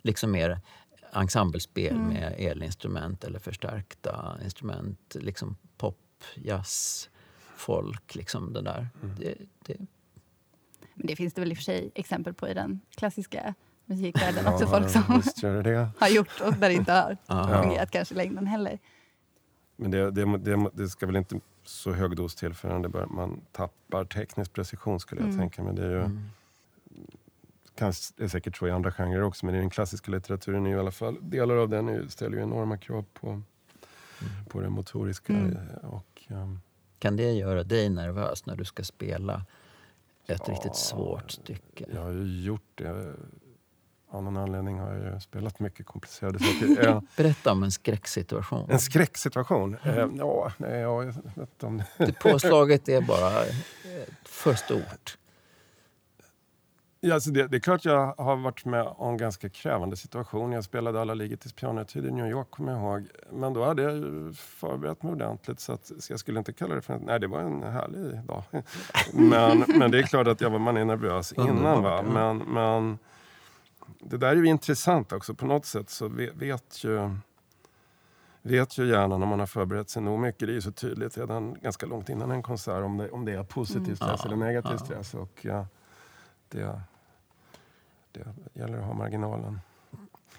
[0.01, 0.61] Liksom mer
[1.11, 2.07] ensemblespel mm.
[2.07, 5.15] med elinstrument eller förstärkta instrument.
[5.19, 7.09] Liksom pop, jazz,
[7.55, 8.15] folk.
[8.15, 8.87] Liksom det där.
[9.03, 9.15] Mm.
[9.15, 9.35] Det,
[9.65, 9.77] det.
[10.93, 13.53] Men det finns det väl i och för sig exempel på i den klassiska
[13.85, 14.67] musikvärlden också.
[14.67, 15.03] folk som
[15.99, 17.17] har gjort och där det inte har
[17.61, 18.79] fungerat kanske längden heller.
[19.75, 23.05] Men det, det, det, det, ska väl inte så hög dos till förrän det bör,
[23.05, 25.39] man tappar teknisk precision skulle jag mm.
[25.39, 25.63] tänka.
[25.63, 26.29] Men det är ju, mm.
[27.75, 30.69] kan, det är säkert så i andra genrer också, men i den klassiska litteraturen är
[30.69, 33.43] ju i alla fall delar av den är, ställer ju enorma krav på, mm.
[34.49, 35.33] på det motoriska.
[35.33, 35.57] Mm.
[35.81, 36.59] Och, um,
[36.99, 39.45] kan det göra dig nervös när du ska spela
[40.27, 41.85] ett ja, riktigt svårt stycke?
[41.93, 43.13] Jag har ju gjort det.
[44.13, 47.01] Av någon anledning har jag spelat mycket komplicerade saker.
[47.17, 48.69] Berätta om en skräcksituation.
[48.69, 49.77] En skräcksituation?
[49.83, 50.15] Mm.
[50.17, 52.13] Ja, nej, jag vet om det.
[52.21, 53.43] Påslaget är bara
[54.25, 55.17] för stort.
[56.99, 60.51] Ja, alltså det, det, är klart jag har varit med om en ganska krävande situation.
[60.51, 63.07] Jag spelade alla Ligetis pianotid i New York, kommer jag ihåg.
[63.31, 65.59] Men då hade jag förberett mig ordentligt.
[65.59, 66.99] Så, att, så jag skulle inte kalla det för...
[66.99, 68.43] Nej, det var en härlig dag.
[69.13, 71.83] men, men det är klart att jag var, man är nervös innan.
[71.83, 72.01] Va?
[72.01, 72.97] Men, men
[73.99, 75.33] det där är ju intressant också.
[75.33, 77.15] På något sätt så vet ju
[78.41, 80.39] vet ju gärna när man har förberett sig nog mycket.
[80.39, 83.31] Det är ju så tydligt redan ganska långt innan en konsert om det, om det
[83.31, 84.33] är positiv stress mm.
[84.33, 84.85] eller negativ ja.
[84.85, 85.13] stress.
[85.13, 85.67] Och, ja,
[86.49, 86.81] det,
[88.11, 89.59] det gäller att ha marginalen.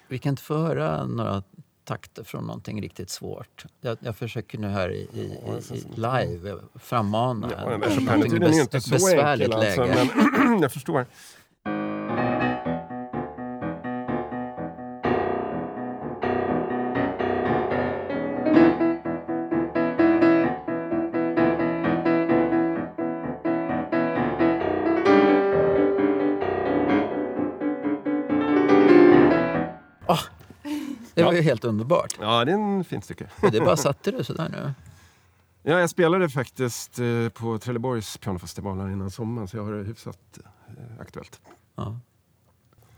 [0.09, 1.42] Vi kan inte få höra några
[1.85, 3.66] takter från någonting riktigt svårt.
[3.80, 8.61] Jag, jag försöker nu här i, i, i, i live frammana ja, någonting bes, är
[8.61, 10.11] inte så besvärligt enkel, alltså, läge.
[10.38, 11.07] Men jag förstår.
[31.35, 32.16] Var ju helt underbart.
[32.20, 33.27] Ja, det är en fint stycke.
[33.53, 34.75] det bara satte du sådär nu?
[35.62, 40.38] Ja, jag spelade faktiskt eh, på Trelleborgs pianofestival innan sommaren så jag har det hyfsat
[40.66, 41.40] eh, aktuellt.
[41.77, 41.99] Ja.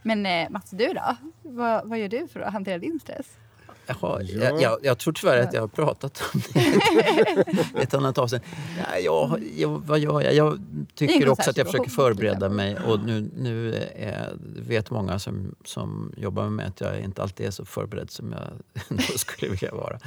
[0.03, 1.16] Men eh, Mats, du då?
[1.42, 3.27] Vad, vad gör du för att hantera din stress?
[3.87, 4.44] Jaha, ja.
[4.44, 6.61] jag, jag, jag, tror tyvärr att jag har pratat om det
[7.83, 8.46] ett annat avseende.
[8.79, 10.35] Ja, jag, jag, vad gör jag?
[10.35, 10.61] Jag
[10.94, 12.77] tycker också att jag försöker förbereda mig.
[12.87, 17.46] Och nu, nu är, vet många som, som jobbar med mig att jag inte alltid
[17.46, 19.99] är så förberedd som jag skulle vilja vara.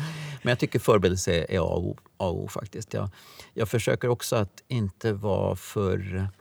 [0.42, 2.94] Men jag tycker förberedelse är A och O, faktiskt.
[2.94, 3.10] Jag,
[3.54, 6.38] jag försöker också att inte vara för Eh,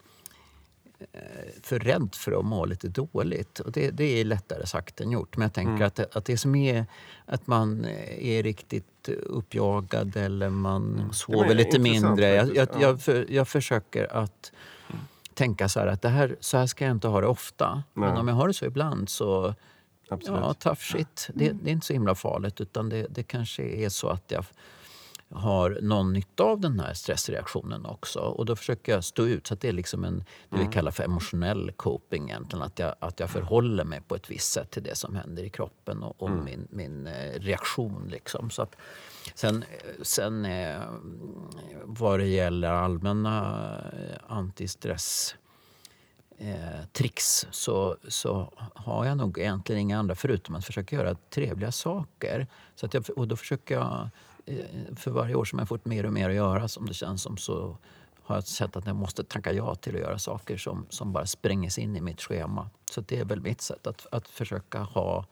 [1.63, 3.61] för rädd för att må lite dåligt.
[3.61, 5.37] Och det, det är lättare sagt än gjort.
[5.37, 5.87] Men jag tänker mm.
[5.87, 6.87] att, att det som är
[7.27, 7.85] att man
[8.19, 11.13] är riktigt uppjagad eller man mm.
[11.13, 12.29] sover lite mindre.
[12.29, 14.53] Jag, jag, jag, för, jag, försöker att
[14.89, 15.01] mm.
[15.35, 17.75] tänka så här att det här, så här ska jag inte ha det ofta.
[17.75, 18.09] Nej.
[18.09, 19.55] Men om jag har det så ibland så
[20.11, 20.41] Absolut.
[20.41, 21.29] Ja, tough shit.
[21.35, 22.61] Det, det, är inte så himla farligt.
[22.61, 24.45] Utan det, det kanske är så att jag
[25.31, 28.21] har någon nytta av den här stressreaktionen också.
[28.21, 29.47] Och då försöker jag stå ut.
[29.47, 30.73] Så att det är liksom en, det vi mm.
[30.73, 32.63] kallar för emotionell coping egentligen.
[32.63, 35.51] Att jag, att jag förhåller mig på ett visst sätt till det som händer i
[35.51, 36.45] kroppen och, och mm.
[36.45, 38.09] min, min eh, reaktion.
[38.09, 38.51] Liksom.
[38.51, 38.77] Så att,
[39.35, 39.65] sen
[40.03, 40.81] sen eh,
[41.85, 45.35] vad det gäller allmänna eh, antistress
[46.39, 51.73] eh, tricks så, så har jag nog egentligen inga andra förutom att försöka göra trevliga
[51.73, 52.47] saker.
[52.75, 54.11] Så att jag, och då försöker jag
[54.97, 57.37] för varje år som jag fått mer och mer att göra som det känns som
[57.37, 57.77] så
[58.23, 61.27] har jag sett att jag måste tacka ja till att göra saker som, som bara
[61.27, 62.71] sprängs in i mitt schema.
[62.91, 65.25] Så det är väl mitt sätt att, att försöka ha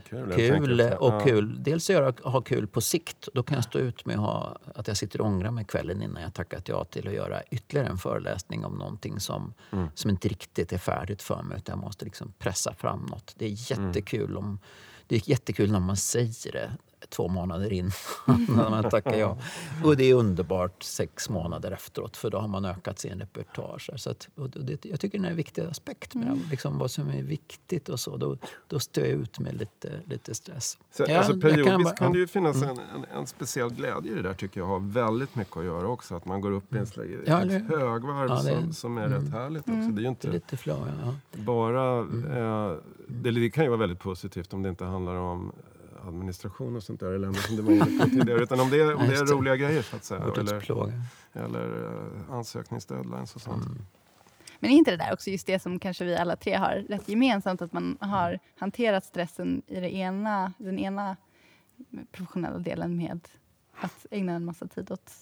[0.00, 1.62] kul, kul och kul.
[1.62, 3.28] Dels göra, ha kul på sikt.
[3.34, 6.02] Då kan jag stå ut med att, ha, att jag sitter och ångrar mig kvällen
[6.02, 9.88] innan jag tackat ja till att göra ytterligare en föreläsning om någonting som, mm.
[9.94, 11.58] som inte riktigt är färdigt för mig.
[11.58, 13.34] Utan jag måste liksom pressa fram något.
[13.38, 13.86] Det är mm.
[13.86, 14.58] jättekul om
[15.06, 16.70] det är jättekul när man säger det
[17.08, 17.92] två månader innan
[18.48, 19.38] när man tackar ja.
[19.84, 23.96] Och det är underbart sex månader efteråt för då har man ökat sin repertoar.
[23.96, 26.40] Så att, och det, jag tycker det är en viktig aspekt med mm.
[26.50, 28.16] liksom vad som är viktigt och så.
[28.16, 28.36] Då,
[28.68, 30.78] då står jag ut med lite, lite stress.
[30.90, 32.68] Så, ja, alltså, periodiskt kan, bara, kan det ju finnas mm.
[32.68, 35.88] en, en, en, speciell glädje i det där tycker jag har väldigt mycket att göra
[35.88, 36.14] också.
[36.14, 39.20] Att man går upp i en slags ja, högvarv ja, som, som är mm.
[39.20, 39.72] rätt härligt också.
[39.72, 39.94] Mm.
[39.94, 41.14] Det är ju inte lite flow, ja.
[41.38, 41.98] bara...
[41.98, 42.32] Mm.
[42.32, 42.76] Eh,
[43.08, 45.52] det, det kan ju vara väldigt positivt om det inte handlar om
[46.08, 48.42] administration och sånt där elände som du var tidigare.
[48.42, 50.20] Utan om det är, om det är roliga grejer så att säga.
[50.36, 50.70] Eller,
[51.32, 53.66] eller uh, ansökningsdeadlines och sånt.
[53.66, 53.86] Mm.
[54.58, 57.08] Men är inte det där också just det som kanske vi alla tre har rätt
[57.08, 57.62] gemensamt?
[57.62, 61.16] Att man har hanterat stressen i det ena, den ena
[62.12, 63.28] professionella delen med
[63.80, 65.12] att ägna en massa tid åt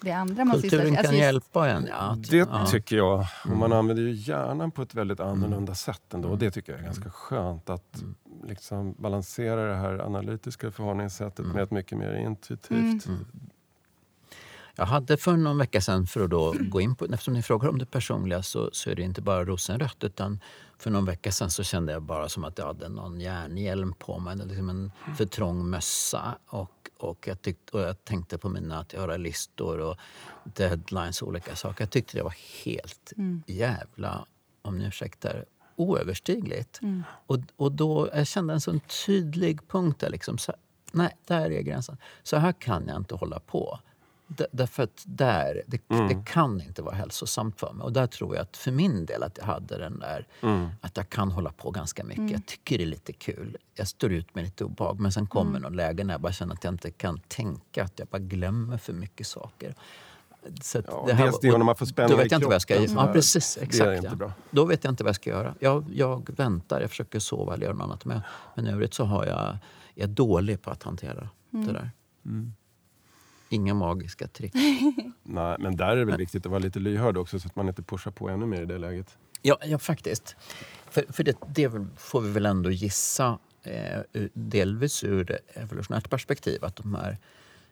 [0.00, 1.86] det andra man Kulturen kan alltså hjälpa en.
[1.86, 2.66] Ja, det ja.
[2.66, 3.26] tycker jag.
[3.44, 3.72] Och man mm.
[3.72, 5.74] använder ju hjärnan på ett väldigt annorlunda mm.
[5.74, 6.28] sätt ändå.
[6.28, 7.70] Och det tycker jag är ganska skönt.
[7.70, 8.14] Att mm.
[8.44, 11.52] liksom balansera det här analytiska förhållningssättet mm.
[11.52, 13.06] med ett mycket mer intuitivt.
[13.06, 13.26] Mm.
[14.74, 17.68] Jag hade för någon vecka sedan, för att då gå in på, eftersom ni frågar
[17.68, 20.04] om det personliga så, så är det inte bara rosenrött.
[20.04, 20.40] Utan
[20.78, 24.18] för någon vecka sedan så kände jag bara som att jag hade någon järnhjälm på
[24.18, 24.36] mig.
[24.36, 26.38] Liksom en för trång mössa.
[26.46, 29.96] Och och jag, tyckte, och jag tänkte på mina att göra listor och
[30.44, 31.82] deadlines och olika saker.
[31.82, 33.42] Jag tyckte det var helt mm.
[33.46, 34.26] jävla,
[34.62, 35.44] om ni ursäktar,
[35.76, 36.82] oöverstigligt.
[36.82, 37.02] Mm.
[37.26, 40.10] Och, och då, jag kände en sån tydlig punkt där.
[40.10, 40.52] Liksom, så,
[40.92, 41.96] nej, där är gränsen.
[42.22, 43.78] Så här kan jag inte hålla på.
[44.52, 46.08] Därför att där, det, mm.
[46.08, 47.84] det, kan inte vara hälsosamt för mig.
[47.84, 50.68] Och där tror jag att för min del att jag hade den där mm.
[50.80, 52.18] att jag kan hålla på ganska mycket.
[52.18, 52.32] Mm.
[52.32, 53.56] Jag tycker det är lite kul.
[53.74, 55.00] Jag står ut med lite obehag.
[55.00, 55.62] Men sen kommer mm.
[55.62, 57.84] någon läge när jag bara känner att jag inte kan tänka.
[57.84, 59.74] Att jag bara glömmer för mycket saker.
[60.62, 62.62] Så ja, det här, det när man får spänna då vet jag inte vad jag
[62.62, 63.06] ska göra.
[63.06, 64.32] Ja, precis, exakt, ja.
[64.50, 65.54] Då vet jag inte vad jag ska göra.
[65.60, 68.04] Jag, jag väntar, jag försöker sova eller göra något annat.
[68.04, 68.20] Men,
[68.54, 69.58] men i övrigt så har jag,
[69.94, 71.66] jag är dålig på att hantera mm.
[71.66, 71.90] det där.
[72.24, 72.54] Mm.
[73.52, 74.54] Inga magiska trick.
[75.22, 77.68] Nej, men där är det väl viktigt att vara lite lyhörd också så att man
[77.68, 79.18] inte pushar på ännu mer i det läget.
[79.42, 80.36] Ja, ja faktiskt.
[80.90, 86.64] För, för det, det får vi väl ändå gissa, eh, delvis ur ett evolutionärt perspektiv,
[86.64, 87.18] att de här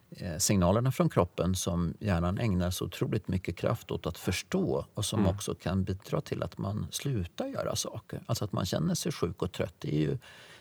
[0.09, 5.05] eh, signalerna från kroppen som hjärnan ägnar så otroligt mycket kraft åt att förstå och
[5.05, 5.31] som mm.
[5.35, 8.21] också kan bidra till att man slutar göra saker.
[8.25, 9.75] Alltså att man känner sig sjuk och trött.
[9.79, 10.17] Det är ju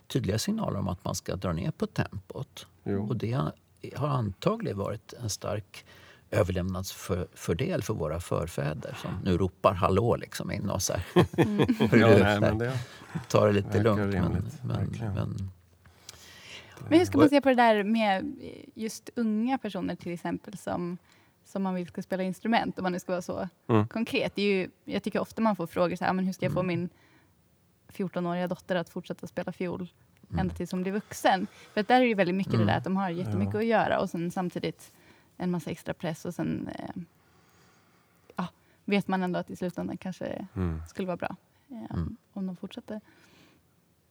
[0.07, 2.67] tydliga signaler om att man ska dra ner på tempot.
[2.85, 3.09] Jo.
[3.09, 3.53] Och det
[3.97, 5.85] har antagligen varit en stark
[6.31, 11.03] överlevnadsfördel för våra förfäder som nu ropar hallå liksom in oss här.
[11.37, 11.59] Mm.
[11.93, 12.79] ja, nej, det
[13.29, 14.15] Ta det lite lugnt.
[14.15, 15.51] Men, men, men,
[16.89, 18.37] men hur ska man se på det där med
[18.75, 20.99] just unga personer till exempel som,
[21.45, 23.89] som man vill ska spela instrument, om man nu ska vara så mm.
[23.89, 24.33] konkret.
[24.35, 26.53] Det är ju, jag tycker ofta man får frågor så här, men hur ska jag
[26.53, 26.81] få mm.
[26.81, 26.89] min
[27.93, 29.89] 14-åriga dotter att fortsätta spela fiol
[30.31, 30.41] mm.
[30.41, 31.47] ända tills hon blir vuxen.
[31.75, 32.67] För där är det väldigt mycket mm.
[32.67, 33.61] det där att de har jättemycket ja.
[33.61, 34.93] att göra och sen samtidigt
[35.37, 37.03] en massa extra press och sen eh,
[38.37, 38.49] ja,
[38.85, 40.83] vet man ändå att i slutändan kanske mm.
[40.89, 41.37] skulle vara bra
[41.71, 41.99] eh,
[42.33, 43.01] om de fortsätter.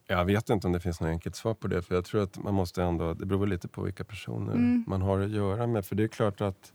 [0.08, 1.82] Jag vet inte om det finns något enkelt svar på det.
[1.82, 4.84] För jag tror att man måste ändå, Det beror lite på vilka personer mm.
[4.88, 5.86] man har att göra med.
[5.86, 6.74] För det är klart att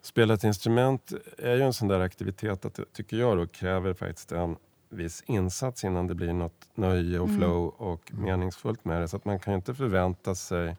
[0.00, 4.32] spela ett instrument är ju en sån där aktivitet att, tycker jag, då, kräver faktiskt
[4.32, 4.56] en
[4.90, 7.38] viss insats innan det blir något nöje och mm.
[7.38, 9.08] flow och meningsfullt med det.
[9.08, 10.76] Så att man kan inte förvänta sig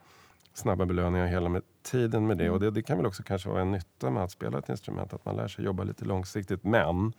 [0.54, 2.44] snabba belöningar hela med tiden med det.
[2.44, 2.54] Mm.
[2.54, 5.14] Och det, det, kan väl också kanske vara en nytta med att spela ett instrument,
[5.14, 6.64] att man lär sig jobba lite långsiktigt.
[6.64, 7.14] Men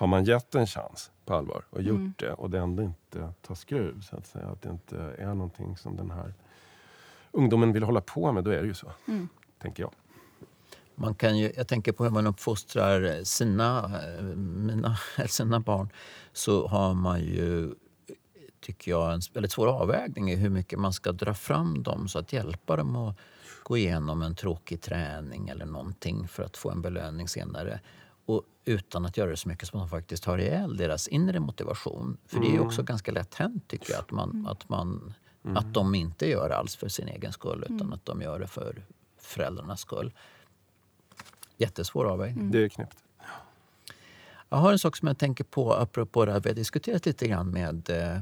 [0.00, 2.14] har man gett en chans på allvar och gjort mm.
[2.18, 5.76] det och det ändå inte tar skruv, så att säga, att det inte är någonting
[5.76, 6.34] som den här
[7.30, 9.28] ungdomen vill hålla på med, då är det ju så, mm.
[9.58, 9.92] tänker jag.
[11.00, 14.00] Man kan ju, jag tänker på hur man uppfostrar sina,
[14.36, 14.98] mina,
[15.28, 15.88] sina barn.
[16.32, 17.74] Så har man ju,
[18.60, 22.18] tycker jag, en väldigt svår avvägning i hur mycket man ska dra fram dem så
[22.18, 23.16] att hjälpa dem att
[23.62, 27.80] gå igenom en tråkig träning eller någonting för att få en belöning senare.
[28.26, 32.16] Och utan att göra det så mycket som man faktiskt har ihjäl deras inre motivation.
[32.26, 32.48] För mm.
[32.48, 32.66] det är mm.
[32.66, 35.56] också ganska lätt hänt tycker jag att, man, att, man, mm.
[35.56, 37.92] att de inte gör alls för sin egen skull utan mm.
[37.92, 38.82] att de gör det för
[39.18, 40.12] föräldrarnas skull.
[41.60, 42.38] Jättesvår avvägning.
[42.38, 42.52] Mm.
[42.52, 42.96] Det är knäppt.
[44.48, 47.28] Jag har en sak som jag tänker på apropå det här vi har diskuterat lite
[47.28, 48.16] grann med eh,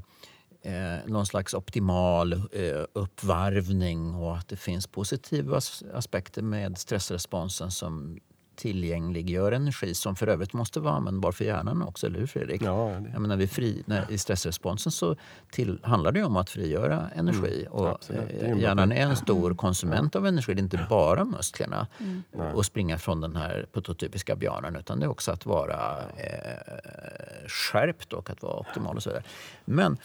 [0.75, 5.61] eh, någon slags optimal eh, uppvarvning och att det finns positiva
[5.95, 8.21] aspekter med stressresponsen som
[8.59, 12.63] tillgängliggör energi som för övrigt måste vara användbar för hjärnan också, eller hur Fredrik?
[12.63, 13.11] Ja, det.
[13.13, 15.17] Jag menar, vid fri, när, I stressresponsen så
[15.51, 17.61] till, handlar det om att frigöra energi.
[17.61, 20.55] Mm, och eh, hjärnan är en stor konsument av energi.
[20.55, 22.23] Det är inte bara musklerna mm.
[22.55, 28.13] och springa från den här prototypiska björnen utan det är också att vara eh, skärpt
[28.13, 29.25] och att vara optimal och så vidare.
[29.65, 29.99] Men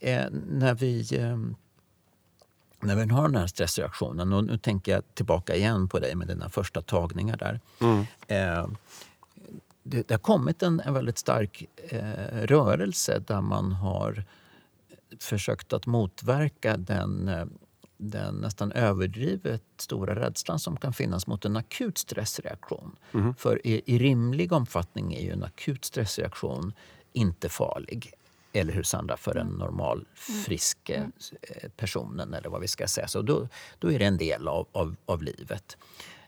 [0.00, 1.36] eh, när vi eh,
[2.82, 6.28] när vi har den här stressreaktionen, och nu tänker jag tillbaka igen på dig med
[6.28, 7.60] dina första tagningar där.
[7.80, 8.06] Mm.
[8.26, 8.68] Eh,
[9.82, 14.24] det, det, har kommit en, en väldigt stark eh, rörelse där man har
[15.20, 17.44] försökt att motverka den, eh,
[17.96, 22.96] den nästan överdrivet stora rädslan som kan finnas mot en akut stressreaktion.
[23.12, 23.34] Mm.
[23.34, 26.72] För i, i rimlig omfattning är ju en akut stressreaktion
[27.12, 28.14] inte farlig
[28.52, 29.58] eller hur Sandra, för en mm.
[29.58, 30.42] normal mm.
[30.42, 31.12] frisk mm.
[31.42, 33.08] Eh, personen eller vad vi ska säga.
[33.08, 33.48] Så då,
[33.78, 35.76] då är det en del av, av, av livet.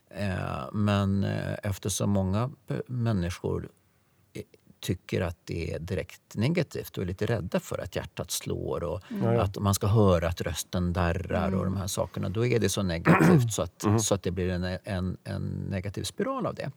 [0.08, 2.50] Eh, men eh, eftersom många
[2.86, 3.68] människor
[4.82, 9.02] tycker att det är direkt negativt och är lite rädda för att hjärtat slår och
[9.10, 9.40] mm.
[9.40, 11.58] att man ska höra att rösten darrar mm.
[11.58, 12.28] och de här sakerna.
[12.28, 13.98] Då är det så negativt så att, mm.
[13.98, 16.70] så att det blir en, en, en, negativ spiral av det.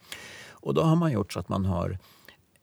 [0.49, 1.97] Och då har man gjort så att man har,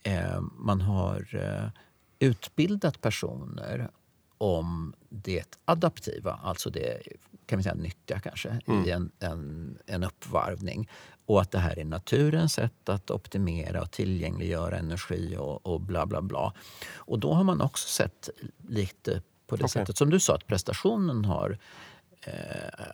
[0.02, 1.80] eh, man har eh,
[2.22, 3.90] utbildat personer
[4.38, 7.02] om det adaptiva, alltså det
[7.46, 8.84] kan vi säga nyttiga kanske, mm.
[8.84, 10.88] i en, en, en uppvarvning.
[11.26, 16.06] Och att det här är naturens sätt att optimera och tillgängliggöra energi och, och bla
[16.06, 16.54] bla bla.
[16.94, 18.28] Och då har man också sett
[18.68, 19.68] lite på det okay.
[19.68, 21.58] sättet som du sa, att prestationen har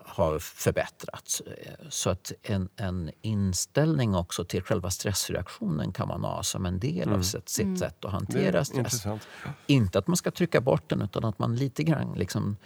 [0.05, 1.43] har förbättrats.
[1.89, 7.03] Så att en, en, inställning också till själva stressreaktionen kan man ha som en del
[7.03, 7.18] mm.
[7.18, 7.76] av sitt, sitt mm.
[7.76, 9.07] sätt att hantera stress.
[9.66, 12.57] Inte att man ska trycka bort den utan att man lite grann liksom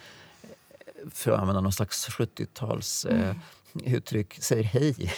[1.10, 3.36] för att använda någon slags 70-tals mm.
[3.84, 4.94] uttryck säger hej.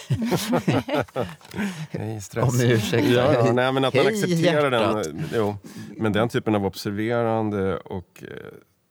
[1.89, 2.53] hej stress.
[2.53, 3.07] Om ursäkt.
[3.07, 5.03] Ja, ja, nej, men att man Hej, accepterar hjärtat.
[5.03, 5.23] den.
[5.33, 5.57] Jo,
[5.97, 8.29] men den typen av observerande och eh,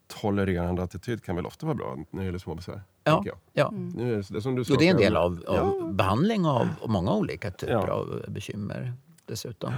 [0.06, 2.82] tolererande attityd kan väl ofta vara bra när det gäller små besvär.
[3.04, 3.70] Ja, ja.
[3.70, 7.12] Nu är det, som du Och det är en del av, av behandling av många
[7.14, 7.92] olika typer Ja.
[7.92, 8.92] av bekymmer
[9.26, 9.72] dessutom.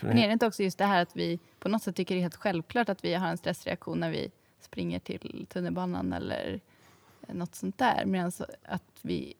[0.00, 2.20] Men är det inte också just det här att vi på något sätt tycker det
[2.20, 4.30] är helt självklart att vi har en stressreaktion när vi
[4.60, 6.60] springer till tunnelbanan eller
[7.28, 8.04] något sånt där.
[8.04, 8.32] Medan
[8.64, 9.34] att vi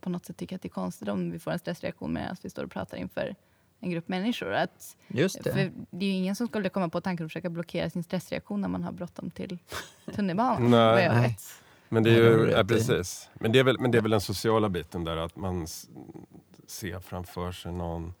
[0.00, 2.50] på något sätt tycker att det är konstigt om vi får en stressreaktion medan vi
[2.50, 3.34] står och pratar inför
[3.82, 4.52] en grupp människor.
[4.52, 5.52] Att, Just det.
[5.52, 8.60] För det är ju ingen som skulle komma på tanken att försöka blockera sin stressreaktion
[8.60, 9.58] när man har bråttom till
[10.14, 10.70] tunnelbanan.
[10.70, 11.36] Nej.
[11.88, 13.28] Men det är ju, ja, precis.
[13.34, 15.66] Men det, är väl, men det är väl den sociala biten där att man
[16.66, 18.14] ser framför sig någon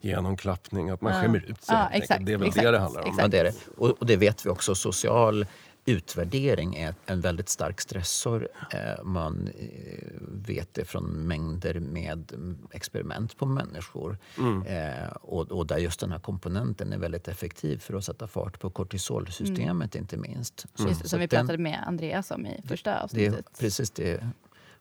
[0.00, 1.20] genomklappning, att man Ja.
[1.22, 1.76] skämmer ut sig.
[1.76, 3.14] Ja, exakt, det är väl exakt, det det handlar om.
[3.18, 3.54] Ja, det är det.
[3.76, 4.74] Och, och det vet vi också.
[4.74, 5.46] Social
[5.88, 8.48] utvärdering är en väldigt stark stressor.
[8.72, 14.18] Eh, man eh, vet det från mängder med mm, experiment på människor.
[14.38, 14.62] Mm.
[14.66, 18.60] Eh, och, och där just den här komponenten är väldigt effektiv för att sätta fart
[18.60, 20.66] på kortisolsystemet inte minst.
[20.74, 23.02] Så- Just det, så som vi den- pratade med Andreas om i första det är
[23.02, 23.46] avsnittet.
[23.58, 24.28] precis det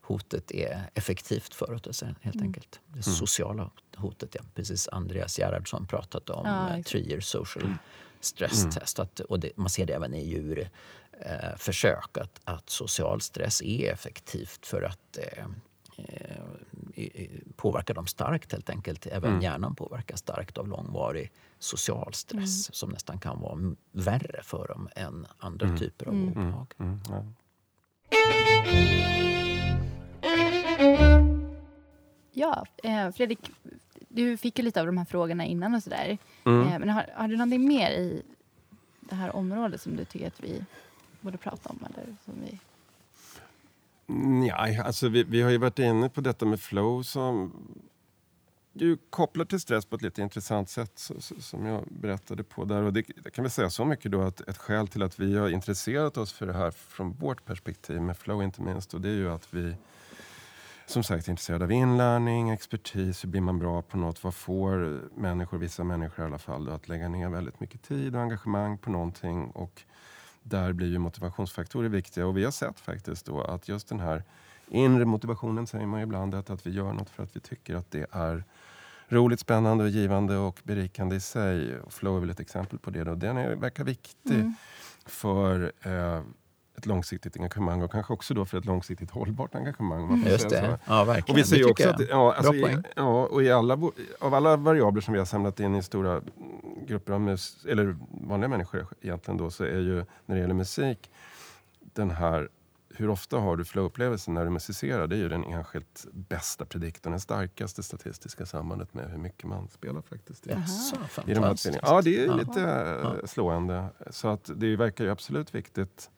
[0.01, 2.47] hotet är effektivt för oss helt Mm.
[2.47, 2.79] enkelt.
[2.87, 4.41] Det sociala hotet, ja.
[4.55, 6.45] Precis Andreas Gerhardsson pratade om
[6.93, 7.73] Ja, year social
[8.19, 8.99] stress test.
[8.99, 10.71] Att, och det, man ser det även i djurförsök
[11.21, 15.45] eh, försök att, att social stress är effektivt för att eh,
[15.97, 16.37] eh,
[16.93, 19.05] i- i- påverka dem starkt helt enkelt.
[19.05, 24.89] Även hjärnan påverkas starkt av långvarig social stress som nästan kan vara värre för dem
[24.95, 26.73] än andra typer av obehag.
[26.79, 27.25] Mm, ja.
[32.39, 33.51] Ja, eh, Fredrik,
[34.07, 36.17] du fick ju lite av de här frågorna innan och sådär.
[36.43, 36.67] Mm.
[36.67, 38.21] Eh, men har, har du någonting mer i
[38.99, 40.65] det här området som du tycker att vi
[41.21, 41.79] borde prata om?
[41.85, 42.59] Eller som vi...
[44.49, 47.53] Nej, alltså vi, vi har ju varit inne på detta med flow som
[48.73, 52.65] ju kopplar till stress på ett lite intressant sätt så, så, som jag berättade på
[52.65, 52.83] där.
[52.83, 55.37] Och det, det kan vi säga så mycket då att ett skäl till att vi
[55.37, 59.09] har intresserat oss för det här från vårt perspektiv med flow inte minst och det
[59.09, 59.75] är ju att vi
[60.87, 64.23] som sagt är intresserade av inlärning, expertis, hur blir man bra på något?
[64.23, 68.15] Vad får människor, vissa människor i alla fall, då, att lägga ner väldigt mycket tid
[68.15, 69.81] och engagemang på någonting och
[70.43, 74.23] där blir ju motivationsfaktorer viktiga och vi har sett faktiskt då att just den här
[74.67, 77.91] inre motivationen säger man ibland att, att vi gör något för att vi tycker att
[77.91, 78.43] det är
[79.07, 81.79] roligt, spännande och givande och berikande i sig.
[81.79, 83.03] Och flow är väl ett exempel på det.
[83.03, 83.15] Då.
[83.15, 84.53] Den är, verkar viktig
[85.05, 86.21] för eh,
[86.77, 90.07] ett långsiktigt engagemang och kanske också då för ett långsiktigt hållbart engagemang.
[90.07, 90.79] man Just det.
[90.85, 91.33] Ja, verkligen.
[91.35, 93.79] Och vi ser också att, ja, alltså i, ja, och i alla,
[94.19, 96.21] av alla variabler som vi har samlat in i stora
[96.87, 101.11] grupper av mus, eller vanliga människor egentligen då, så är ju när det gäller musik
[101.79, 102.49] den här
[102.89, 105.07] hur ofta har du flow-upplevelsen när du musicerar?
[105.07, 109.67] Det är ju den enskilt bästa prediktorn, den starkaste statistiska sambandet med hur mycket man
[109.69, 110.47] spelar faktiskt.
[110.47, 110.95] Jaså,
[111.27, 111.57] i de här.
[111.81, 112.35] Ja, det är Ja.
[112.35, 112.61] lite
[113.03, 113.85] eh, slående.
[114.09, 116.09] Så att det verkar ju absolut viktigt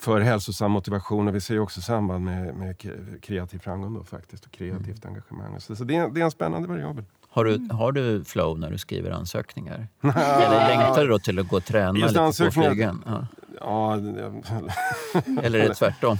[0.00, 2.76] för hälsosam motivation och vi ser ju också samband med, med
[3.22, 5.14] kreativ framgång då faktiskt och kreativt Mm.
[5.14, 5.60] engagemang.
[5.60, 7.04] Så, så det, är, det är en spännande variabel.
[7.30, 9.88] Har du, har du flow när du skriver ansökningar?
[10.00, 13.04] Eller längtar du då till att gå och träna Just lite på flygen?
[13.06, 13.26] Ja.
[13.60, 13.94] Ja,
[15.42, 16.16] Eller är det tvärtom?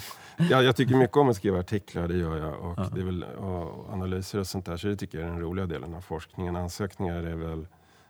[0.51, 2.55] ja, jag tycker mycket om att skriva artiklar, det gör jag.
[2.61, 5.41] Och, det är väl, och analyser och sånt där, så det tycker jag är den
[5.41, 6.57] roliga delen av forskningen.
[6.57, 7.67] Ansökningar är väl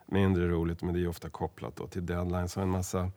[0.07, 3.11] mindre roligt, men det är ofta kopplat då till deadlines och en massa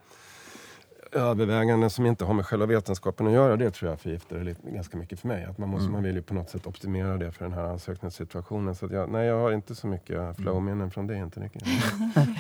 [1.12, 3.55] överväganden som inte har med själva vetenskapen att göra.
[3.55, 5.43] Det tror jag förgiftar det lite, ganska mycket för mig.
[5.45, 8.76] Att man, måste, man vill ju på något sätt optimera det för den här ansökningssituationen.
[8.76, 11.16] Så jag, nej, jag har inte så mycket flow-minnen från det.
[11.16, 11.64] Inte mycket.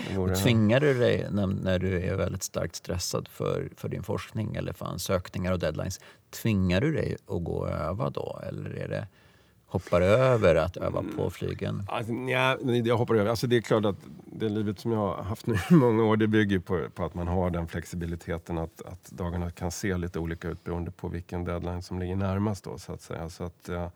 [0.09, 4.03] Det vore- Tvingar du dig när, när du är väldigt starkt stressad för, för din
[4.03, 5.99] forskning eller för ansökningar och deadlines,
[6.41, 8.39] tvingar du dig att gå och öva då?
[8.47, 9.07] Eller är det
[9.71, 11.83] hoppar över att öva på flygen?
[11.87, 13.29] Alltså, nja, jag hoppar över.
[13.29, 13.95] Alltså, det är klart att
[14.25, 17.13] det livet som jag har haft nu i många år det bygger på, på att
[17.13, 21.43] man har den flexibiliteten att, att dagarna kan se lite olika ut beroende på vilken
[21.45, 22.63] deadline som ligger närmast.
[22.63, 23.29] Då, så att säga.
[23.29, 23.91] Så att, ja,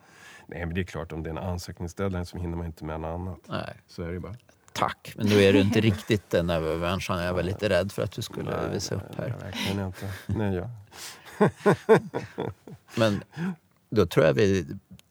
[0.47, 2.99] nej, men det är klart, om det är en ansökningsdeadline så hinner man inte med
[2.99, 3.39] något annat.
[3.47, 4.35] Nej, Så är det bara.
[4.73, 5.13] tack.
[5.17, 7.23] Men då är du inte riktigt den övermänniskan.
[7.23, 9.35] Jag var lite rädd för att du skulle Nej, visa upp här.
[9.41, 10.09] nej, verkligen inte.
[10.25, 10.69] Nej, ja.
[12.95, 13.23] Men
[13.89, 14.65] då tror jag vi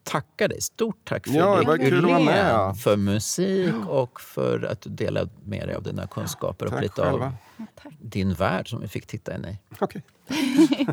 [0.04, 0.60] tackar dig.
[0.62, 2.54] Stort tack Ja, det var Fredrik kul att vara med.
[2.54, 6.82] Ullén för musik och för att du delade med dig av dina kunskaper och Tack
[6.82, 7.26] lite själva.
[7.26, 7.32] av
[8.00, 9.58] din värld som vi fick titta in i.
[9.78, 10.02] Okej.